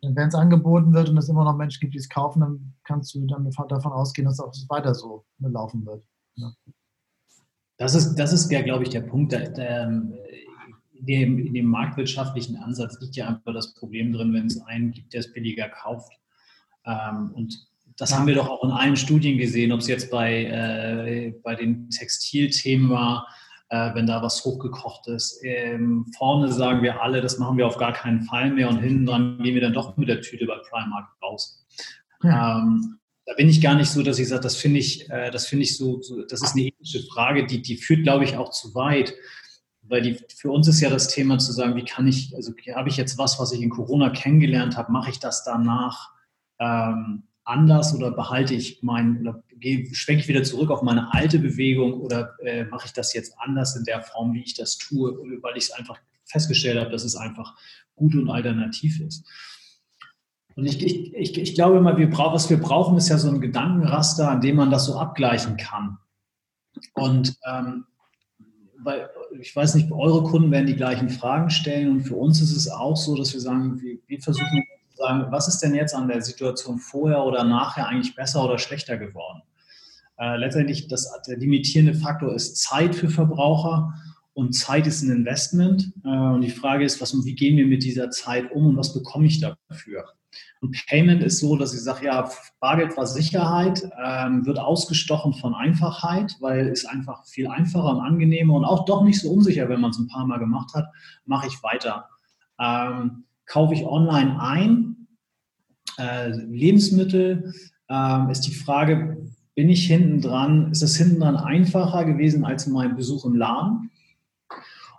wenn 0.01 0.27
es 0.27 0.35
angeboten 0.35 0.93
wird 0.93 1.09
und 1.09 1.17
es 1.17 1.29
immer 1.29 1.43
noch 1.43 1.55
Menschen 1.55 1.79
gibt, 1.79 1.93
die 1.93 1.99
es 1.99 2.09
kaufen, 2.09 2.41
dann 2.41 2.73
kannst 2.83 3.15
du 3.15 3.25
dann 3.25 3.49
davon 3.49 3.91
ausgehen, 3.91 4.25
dass 4.25 4.35
es 4.35 4.39
auch 4.39 4.53
weiter 4.69 4.93
so 4.93 5.25
laufen 5.39 5.85
wird. 5.85 6.03
Ja. 6.35 6.53
Das 7.77 7.95
ist, 7.95 8.15
das 8.15 8.33
ist 8.33 8.51
ja, 8.51 8.61
glaube 8.61 8.83
ich, 8.83 8.89
der 8.89 9.01
Punkt. 9.01 9.31
Der, 9.31 9.49
der, 9.49 9.87
in, 9.87 10.13
dem, 11.05 11.39
in 11.39 11.53
dem 11.53 11.65
marktwirtschaftlichen 11.65 12.57
Ansatz 12.57 12.99
liegt 13.01 13.15
ja 13.15 13.27
einfach 13.27 13.53
das 13.53 13.73
Problem 13.73 14.13
drin, 14.13 14.33
wenn 14.33 14.47
es 14.47 14.61
einen 14.61 14.91
gibt, 14.91 15.13
der 15.13 15.21
es 15.21 15.33
billiger 15.33 15.69
kauft. 15.69 16.13
Ähm, 16.85 17.31
und 17.33 17.67
das 17.97 18.15
haben 18.15 18.27
wir 18.27 18.35
doch 18.35 18.49
auch 18.49 18.63
in 18.63 18.71
allen 18.71 18.95
Studien 18.95 19.37
gesehen, 19.37 19.71
ob 19.71 19.81
es 19.81 19.87
jetzt 19.87 20.09
bei, 20.09 20.45
äh, 20.45 21.33
bei 21.43 21.55
den 21.55 21.89
Textilthemen 21.89 22.89
war, 22.89 23.27
äh, 23.69 23.93
wenn 23.93 24.07
da 24.07 24.21
was 24.21 24.43
hochgekocht 24.43 25.07
ist. 25.07 25.39
Ähm, 25.43 26.05
vorne 26.17 26.51
sagen 26.51 26.81
wir 26.81 27.01
alle, 27.01 27.21
das 27.21 27.37
machen 27.37 27.57
wir 27.57 27.67
auf 27.67 27.77
gar 27.77 27.93
keinen 27.93 28.23
Fall 28.23 28.51
mehr 28.51 28.69
und 28.69 28.79
hinten 28.79 29.05
dran 29.05 29.37
gehen 29.43 29.53
wir 29.53 29.61
dann 29.61 29.73
doch 29.73 29.97
mit 29.97 30.09
der 30.09 30.21
Tüte 30.21 30.45
bei 30.45 30.57
Primark 30.69 31.09
raus. 31.21 31.65
Ja. 32.23 32.59
Ähm, 32.59 32.99
da 33.25 33.33
bin 33.35 33.49
ich 33.49 33.61
gar 33.61 33.75
nicht 33.75 33.89
so, 33.89 34.03
dass 34.03 34.19
ich 34.19 34.27
sage, 34.27 34.41
das 34.41 34.55
finde 34.55 34.79
ich, 34.79 35.09
äh, 35.09 35.31
das 35.31 35.47
finde 35.47 35.63
ich 35.63 35.77
so, 35.77 36.01
so, 36.01 36.23
das 36.23 36.41
ist 36.41 36.53
eine 36.53 36.65
ethische 36.65 37.03
Frage, 37.03 37.45
die, 37.45 37.61
die 37.61 37.77
führt, 37.77 38.03
glaube 38.03 38.25
ich, 38.25 38.35
auch 38.35 38.49
zu 38.49 38.73
weit. 38.75 39.13
Weil 39.91 40.01
die, 40.01 40.17
für 40.33 40.49
uns 40.51 40.69
ist 40.69 40.79
ja 40.79 40.89
das 40.89 41.09
Thema 41.09 41.37
zu 41.37 41.51
sagen, 41.51 41.75
wie 41.75 41.83
kann 41.83 42.07
ich, 42.07 42.33
also 42.33 42.53
habe 42.73 42.87
ich 42.87 42.95
jetzt 42.95 43.17
was, 43.17 43.39
was 43.39 43.51
ich 43.51 43.61
in 43.61 43.69
Corona 43.69 44.09
kennengelernt 44.09 44.77
habe, 44.77 44.89
mache 44.89 45.09
ich 45.09 45.19
das 45.19 45.43
danach? 45.43 46.11
Ähm, 46.59 47.23
anders 47.43 47.93
oder 47.93 48.11
behalte 48.11 48.53
ich 48.53 48.81
mein 48.81 49.19
oder 49.19 49.43
schwenke 49.91 50.21
ich 50.21 50.27
wieder 50.29 50.43
zurück 50.43 50.71
auf 50.71 50.81
meine 50.81 51.13
alte 51.13 51.39
Bewegung 51.39 51.99
oder 51.99 52.37
äh, 52.39 52.63
mache 52.63 52.85
ich 52.85 52.93
das 52.93 53.13
jetzt 53.13 53.37
anders 53.37 53.75
in 53.75 53.83
der 53.83 54.01
Form, 54.01 54.33
wie 54.33 54.43
ich 54.43 54.53
das 54.53 54.77
tue, 54.77 55.11
weil 55.41 55.57
ich 55.57 55.65
es 55.65 55.71
einfach 55.71 55.99
festgestellt 56.23 56.79
habe, 56.79 56.89
dass 56.89 57.03
es 57.03 57.17
einfach 57.17 57.53
gut 57.95 58.15
und 58.15 58.29
alternativ 58.29 59.01
ist. 59.01 59.27
Und 60.55 60.67
ich, 60.67 60.81
ich, 60.85 61.13
ich, 61.13 61.37
ich 61.37 61.53
glaube 61.53 61.77
immer, 61.77 61.97
wir 61.97 62.09
brauchen, 62.09 62.33
was 62.33 62.49
wir 62.49 62.61
brauchen, 62.61 62.97
ist 62.97 63.09
ja 63.09 63.17
so 63.17 63.27
ein 63.27 63.41
Gedankenraster, 63.41 64.29
an 64.29 64.39
dem 64.39 64.55
man 64.55 64.71
das 64.71 64.85
so 64.85 64.97
abgleichen 64.97 65.57
kann. 65.57 65.97
Und 66.93 67.35
ähm, 67.45 67.85
weil 68.83 69.09
ich 69.39 69.55
weiß 69.55 69.75
nicht, 69.75 69.91
eure 69.91 70.23
Kunden 70.23 70.51
werden 70.51 70.67
die 70.67 70.75
gleichen 70.75 71.09
Fragen 71.09 71.49
stellen 71.49 71.89
und 71.91 72.01
für 72.01 72.15
uns 72.15 72.41
ist 72.41 72.55
es 72.55 72.69
auch 72.69 72.97
so, 72.97 73.15
dass 73.15 73.33
wir 73.33 73.39
sagen, 73.39 73.81
wir, 73.81 73.97
wir 74.07 74.19
versuchen 74.21 74.63
sagen, 74.95 75.31
was 75.31 75.47
ist 75.47 75.59
denn 75.59 75.75
jetzt 75.75 75.95
an 75.95 76.07
der 76.07 76.21
Situation 76.21 76.79
vorher 76.79 77.23
oder 77.23 77.43
nachher 77.43 77.87
eigentlich 77.87 78.15
besser 78.15 78.43
oder 78.43 78.57
schlechter 78.57 78.97
geworden? 78.97 79.41
Äh, 80.17 80.37
letztendlich 80.37 80.87
das, 80.87 81.11
der 81.27 81.37
limitierende 81.37 81.93
Faktor 81.93 82.33
ist 82.33 82.57
Zeit 82.57 82.95
für 82.95 83.09
Verbraucher 83.09 83.93
und 84.33 84.53
Zeit 84.53 84.87
ist 84.87 85.01
ein 85.01 85.11
Investment. 85.11 85.93
Äh, 86.05 86.09
und 86.09 86.41
die 86.41 86.49
Frage 86.49 86.85
ist, 86.85 87.01
was, 87.01 87.13
wie 87.25 87.35
gehen 87.35 87.57
wir 87.57 87.65
mit 87.65 87.83
dieser 87.83 88.09
Zeit 88.11 88.51
um 88.51 88.67
und 88.67 88.77
was 88.77 88.93
bekomme 88.93 89.25
ich 89.25 89.39
dafür? 89.39 90.05
Und 90.61 90.79
Payment 90.87 91.23
ist 91.23 91.39
so, 91.39 91.55
dass 91.55 91.73
ich 91.73 91.81
sage, 91.81 92.05
ja, 92.05 92.29
Bargeld 92.59 92.95
war 92.95 93.07
Sicherheit, 93.07 93.81
ähm, 94.05 94.45
wird 94.45 94.59
ausgestochen 94.59 95.33
von 95.33 95.55
Einfachheit, 95.55 96.35
weil 96.39 96.67
es 96.67 96.85
einfach 96.85 97.25
viel 97.25 97.47
einfacher 97.47 97.89
und 97.89 97.99
angenehmer 97.99 98.53
und 98.53 98.65
auch 98.65 98.85
doch 98.85 99.03
nicht 99.03 99.19
so 99.19 99.31
unsicher, 99.31 99.69
wenn 99.69 99.81
man 99.81 99.89
es 99.89 99.97
ein 99.97 100.07
paar 100.07 100.27
Mal 100.27 100.37
gemacht 100.37 100.75
hat, 100.75 100.85
mache 101.25 101.47
ich 101.47 101.63
weiter. 101.63 102.09
Ähm, 102.59 103.23
kaufe 103.47 103.73
ich 103.73 103.85
online 103.87 104.39
ein. 104.39 105.07
Äh, 105.97 106.29
Lebensmittel 106.29 107.53
äh, 107.89 108.31
ist 108.31 108.41
die 108.41 108.53
Frage, 108.53 109.17
bin 109.55 109.67
ich 109.67 109.87
hinten 109.87 110.21
dran, 110.21 110.71
ist 110.71 110.83
es 110.83 110.95
hinten 110.95 111.21
dran 111.21 111.37
einfacher 111.37 112.05
gewesen 112.05 112.45
als 112.45 112.67
mein 112.67 112.95
Besuch 112.95 113.25
im 113.25 113.33
Laden? 113.33 113.89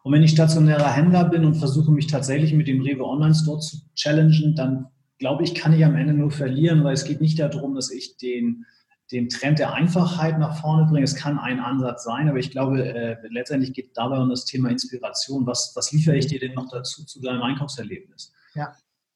Und 0.03 0.13
wenn 0.13 0.25
ich 0.25 0.33
stationärer 0.33 0.91
Händler 0.91 1.25
bin 1.25 1.45
und 1.45 1.55
versuche 1.55 1.93
mich 1.93 2.09
tatsächlich 2.09 2.53
mit 2.53 2.67
dem 2.67 2.83
Rewe 2.83 3.05
Online 3.05 3.35
Store 3.37 3.61
zu 3.61 3.77
challengen, 3.95 4.57
dann 4.57 4.87
glaube 5.23 5.45
ich, 5.45 5.55
kann 5.55 5.73
ich 5.73 5.85
am 5.85 5.95
Ende 5.95 6.15
nur 6.15 6.33
verlieren, 6.33 6.83
weil 6.83 6.95
es 6.95 7.05
geht 7.05 7.21
nicht 7.21 7.39
darum, 7.39 7.77
dass 7.77 7.93
ich 7.93 8.17
den, 8.17 8.67
den 9.13 9.29
Trend 9.29 9.61
der 9.61 9.73
Einfachheit 9.73 10.37
nach 10.41 10.61
vorne 10.61 10.91
bringe. 10.91 11.05
Es 11.05 11.15
kann 11.15 11.39
ein 11.39 11.61
Ansatz 11.61 12.03
sein, 12.03 12.29
aber 12.29 12.39
ich 12.39 12.51
glaube, 12.51 12.85
äh, 12.85 13.17
letztendlich 13.29 13.73
geht 13.73 13.87
es 13.87 13.93
dabei 13.93 14.19
um 14.19 14.31
das 14.31 14.47
Thema 14.47 14.69
Inspiration. 14.69 15.47
Was, 15.47 15.75
was 15.77 15.93
liefere 15.93 16.17
ich 16.17 16.27
dir 16.27 16.41
denn 16.41 16.55
noch 16.55 16.69
dazu 16.69 17.05
zu 17.05 17.21
deinem 17.21 17.41
Einkaufserlebnis? 17.41 18.33
Ja. 18.55 18.75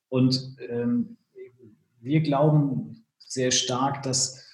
Und 0.08 0.56
ähm, 0.68 1.16
wir 2.00 2.20
glauben 2.20 3.04
sehr 3.18 3.50
stark, 3.50 4.04
dass 4.04 4.44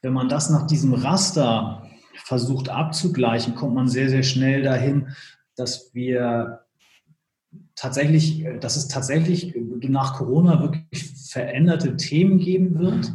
wenn 0.00 0.14
man 0.14 0.30
das 0.30 0.48
nach 0.48 0.66
diesem 0.66 0.94
Raster 0.94 1.90
versucht 2.24 2.70
abzugleichen, 2.70 3.54
kommt 3.54 3.74
man 3.74 3.86
sehr, 3.86 4.08
sehr 4.08 4.22
schnell 4.22 4.62
dahin, 4.62 5.08
dass 5.56 5.92
wir 5.92 6.61
tatsächlich, 7.74 8.44
dass 8.60 8.76
es 8.76 8.88
tatsächlich 8.88 9.54
nach 9.56 10.14
Corona 10.14 10.60
wirklich 10.60 11.04
veränderte 11.30 11.96
Themen 11.96 12.38
geben 12.38 12.78
wird, 12.78 13.12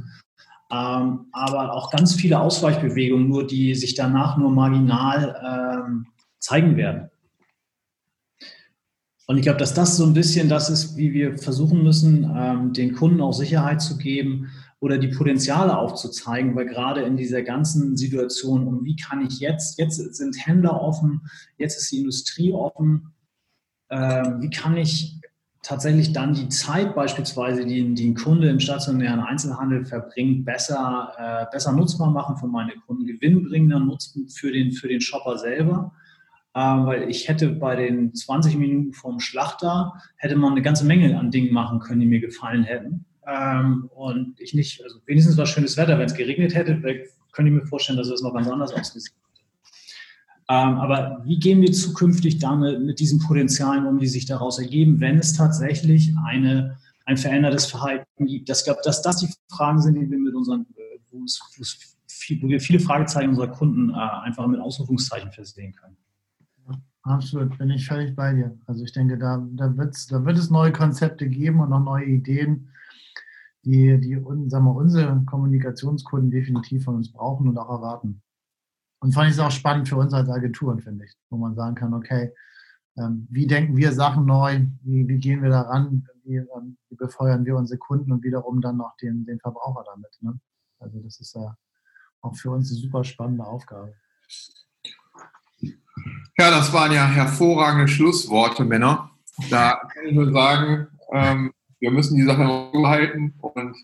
ähm, 0.71 1.27
aber 1.31 1.73
auch 1.73 1.91
ganz 1.91 2.15
viele 2.15 2.39
Ausweichbewegungen, 2.39 3.29
nur 3.29 3.47
die 3.47 3.73
sich 3.75 3.95
danach 3.95 4.37
nur 4.37 4.51
marginal 4.51 5.83
ähm, 5.85 6.07
zeigen 6.39 6.75
werden. 6.75 7.09
Und 9.27 9.37
ich 9.37 9.43
glaube, 9.43 9.59
dass 9.59 9.73
das 9.73 9.97
so 9.97 10.05
ein 10.05 10.13
bisschen 10.13 10.47
das 10.47 10.69
ist, 10.69 10.95
wie 10.95 11.13
wir 11.13 11.37
versuchen 11.37 11.83
müssen, 11.83 12.31
ähm, 12.35 12.73
den 12.73 12.93
Kunden 12.93 13.21
auch 13.21 13.33
Sicherheit 13.33 13.81
zu 13.81 13.97
geben 13.97 14.49
oder 14.79 14.97
die 14.97 15.09
Potenziale 15.09 15.77
aufzuzeigen, 15.77 16.55
weil 16.55 16.65
gerade 16.65 17.01
in 17.01 17.17
dieser 17.17 17.41
ganzen 17.41 17.97
Situation, 17.97 18.67
und 18.67 18.85
wie 18.85 18.95
kann 18.95 19.25
ich 19.25 19.39
jetzt, 19.39 19.79
jetzt 19.79 19.97
sind 19.97 20.47
Händler 20.47 20.81
offen, 20.81 21.21
jetzt 21.57 21.77
ist 21.77 21.91
die 21.91 21.99
Industrie 21.99 22.53
offen, 22.53 23.13
wie 23.89 24.49
kann 24.49 24.75
ich 24.75 25.17
tatsächlich 25.67 26.13
dann 26.13 26.33
die 26.33 26.47
Zeit 26.47 26.95
beispielsweise, 26.95 27.65
die, 27.65 27.93
die 27.93 28.09
ein 28.09 28.15
Kunde 28.15 28.49
im 28.49 28.59
stationären 28.59 29.19
Einzelhandel 29.19 29.85
verbringt, 29.85 30.45
besser, 30.45 31.11
äh, 31.17 31.45
besser 31.51 31.73
nutzbar 31.73 32.09
machen 32.09 32.37
für 32.37 32.47
meine 32.47 32.71
Kunden, 32.85 33.05
gewinnbringender 33.05 33.79
nutzen 33.79 34.29
für 34.29 34.51
den, 34.51 34.71
für 34.71 34.87
den 34.87 35.01
Shopper 35.01 35.37
selber. 35.37 35.91
Ähm, 36.55 36.85
weil 36.85 37.09
ich 37.09 37.27
hätte 37.27 37.49
bei 37.49 37.75
den 37.75 38.15
20 38.15 38.55
Minuten 38.55 38.93
vom 38.93 39.19
Schlachter, 39.19 39.93
hätte 40.15 40.37
man 40.37 40.53
eine 40.53 40.61
ganze 40.61 40.85
Menge 40.85 41.19
an 41.19 41.31
Dingen 41.31 41.53
machen 41.53 41.79
können, 41.79 41.99
die 41.99 42.07
mir 42.07 42.21
gefallen 42.21 42.63
hätten. 42.63 43.05
Ähm, 43.27 43.89
und 43.93 44.39
ich 44.39 44.53
nicht, 44.53 44.81
also 44.83 44.99
wenigstens 45.05 45.37
war 45.37 45.45
schönes 45.45 45.75
Wetter, 45.75 45.99
wenn 45.99 46.05
es 46.05 46.15
geregnet 46.15 46.55
hätte, 46.55 46.81
könnte 47.33 47.51
ich 47.51 47.57
mir 47.57 47.65
vorstellen, 47.65 47.97
dass 47.97 48.07
es 48.07 48.21
noch 48.21 48.33
ganz 48.33 48.47
anders 48.47 48.73
ausgesehen 48.73 49.13
ähm, 49.13 49.26
aber 50.47 51.21
wie 51.25 51.39
gehen 51.39 51.61
wir 51.61 51.71
zukünftig 51.73 52.39
damit 52.39 52.81
mit 52.81 52.99
diesen 52.99 53.19
Potenzialen 53.19 53.85
um, 53.85 53.99
die 53.99 54.07
sich 54.07 54.25
daraus 54.25 54.59
ergeben, 54.59 54.99
wenn 55.01 55.19
es 55.19 55.33
tatsächlich 55.33 56.13
eine, 56.25 56.77
ein 57.05 57.17
verändertes 57.17 57.65
Verhalten 57.65 58.25
gibt? 58.25 58.47
Das, 58.47 58.63
glaube, 58.63 58.79
dass 58.83 59.01
das 59.01 59.17
die 59.17 59.29
Fragen 59.51 59.81
sind, 59.81 59.95
die 59.95 60.09
wir 60.09 60.17
mit 60.17 60.33
unseren, 60.33 60.65
wo, 61.11 61.23
es, 61.25 61.39
wo, 61.57 61.61
es 61.61 61.77
wo 62.41 62.47
wir 62.47 62.61
viele 62.61 62.79
Fragezeichen 62.79 63.29
unserer 63.29 63.49
Kunden 63.49 63.89
äh, 63.89 63.93
einfach 63.93 64.47
mit 64.47 64.59
Ausrufungszeichen 64.59 65.31
versehen 65.31 65.73
können. 65.73 65.97
Absolut, 67.03 67.57
bin 67.57 67.69
ich 67.69 67.87
völlig 67.87 68.15
bei 68.15 68.33
dir. 68.33 68.57
Also 68.65 68.83
ich 68.83 68.91
denke, 68.91 69.17
da, 69.17 69.45
da, 69.51 69.69
da 69.69 70.25
wird 70.25 70.37
es 70.37 70.49
neue 70.49 70.73
Konzepte 70.73 71.29
geben 71.29 71.61
und 71.61 71.69
noch 71.69 71.79
neue 71.79 72.05
Ideen, 72.05 72.69
die, 73.63 73.97
die 73.99 74.15
sagen 74.49 74.65
wir, 74.65 74.75
unsere 74.75 75.23
Kommunikationskunden 75.25 76.31
definitiv 76.31 76.83
von 76.83 76.95
uns 76.95 77.11
brauchen 77.11 77.47
und 77.47 77.57
auch 77.57 77.69
erwarten. 77.69 78.21
Und 78.99 79.13
fand 79.13 79.29
ich 79.29 79.35
es 79.35 79.39
auch 79.39 79.51
spannend 79.51 79.87
für 79.87 79.97
uns 79.97 80.13
als 80.13 80.29
Agenturen, 80.29 80.81
finde 80.81 81.05
ich, 81.05 81.15
wo 81.29 81.37
man 81.37 81.55
sagen 81.55 81.75
kann, 81.75 81.93
okay, 81.93 82.33
ähm, 82.97 83.27
wie 83.29 83.45
denken 83.45 83.77
wir 83.77 83.91
Sachen 83.91 84.25
neu, 84.25 84.65
wie, 84.81 85.07
wie 85.07 85.19
gehen 85.19 85.43
wir 85.43 85.49
daran, 85.49 86.07
wie, 86.23 86.37
ähm, 86.37 86.77
wie, 86.89 86.95
befeuern 86.95 87.45
wir 87.45 87.55
unsere 87.55 87.77
Kunden 87.77 88.11
und 88.11 88.23
wiederum 88.23 88.59
dann 88.59 88.77
noch 88.77 88.95
den, 88.97 89.25
den 89.25 89.39
Verbraucher 89.39 89.83
damit. 89.85 90.17
Ne? 90.21 90.39
Also 90.79 90.99
das 91.01 91.19
ist 91.19 91.35
ja 91.35 91.55
auch 92.21 92.35
für 92.35 92.51
uns 92.51 92.71
eine 92.71 92.79
super 92.79 93.03
spannende 93.03 93.45
Aufgabe. 93.45 93.93
Ja, 96.39 96.51
das 96.51 96.73
waren 96.73 96.91
ja 96.91 97.05
hervorragende 97.07 97.87
Schlussworte, 97.87 98.63
Männer. 98.63 99.11
Da 99.49 99.79
kann 99.93 100.05
ich 100.07 100.13
nur 100.13 100.31
sagen, 100.31 100.87
ähm, 101.11 101.53
wir 101.79 101.91
müssen 101.91 102.15
die 102.15 102.23
Sache 102.23 102.43
halten 102.43 103.35
und 103.41 103.75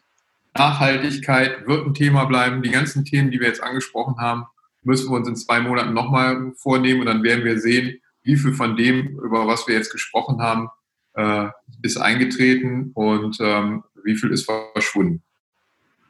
Nachhaltigkeit 0.56 1.68
wird 1.68 1.88
ein 1.88 1.94
Thema 1.94 2.26
bleiben. 2.26 2.62
Die 2.62 2.70
ganzen 2.70 3.06
Themen, 3.06 3.32
die 3.32 3.40
wir 3.40 3.48
jetzt 3.48 3.64
angesprochen 3.64 4.18
haben, 4.18 4.46
müssen 4.84 5.10
wir 5.10 5.18
uns 5.18 5.28
in 5.28 5.36
zwei 5.36 5.60
Monaten 5.60 5.94
nochmal 5.94 6.54
vornehmen 6.58 7.02
und 7.02 7.08
dann 7.08 7.24
werden 7.24 7.46
wir 7.46 7.60
sehen, 7.60 8.00
wie 8.24 8.38
viel 8.38 8.54
von 8.54 8.76
dem, 8.78 9.20
über 9.20 9.48
was 9.48 9.68
wir 9.68 9.76
jetzt 9.76 9.92
gesprochen 9.92 10.42
haben, 10.42 10.70
äh, 11.16 11.50
ist 11.82 11.98
eingetreten 11.98 12.92
und 12.94 13.38
ähm, 13.40 13.84
wie 14.04 14.16
viel 14.16 14.32
ist 14.32 14.50
verschwunden. 14.74 15.22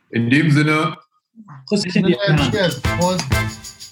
In 0.09 0.29
dem 0.29 0.51
Sinne. 0.51 0.97
Prost. 2.97 3.31
Prost. 3.31 3.82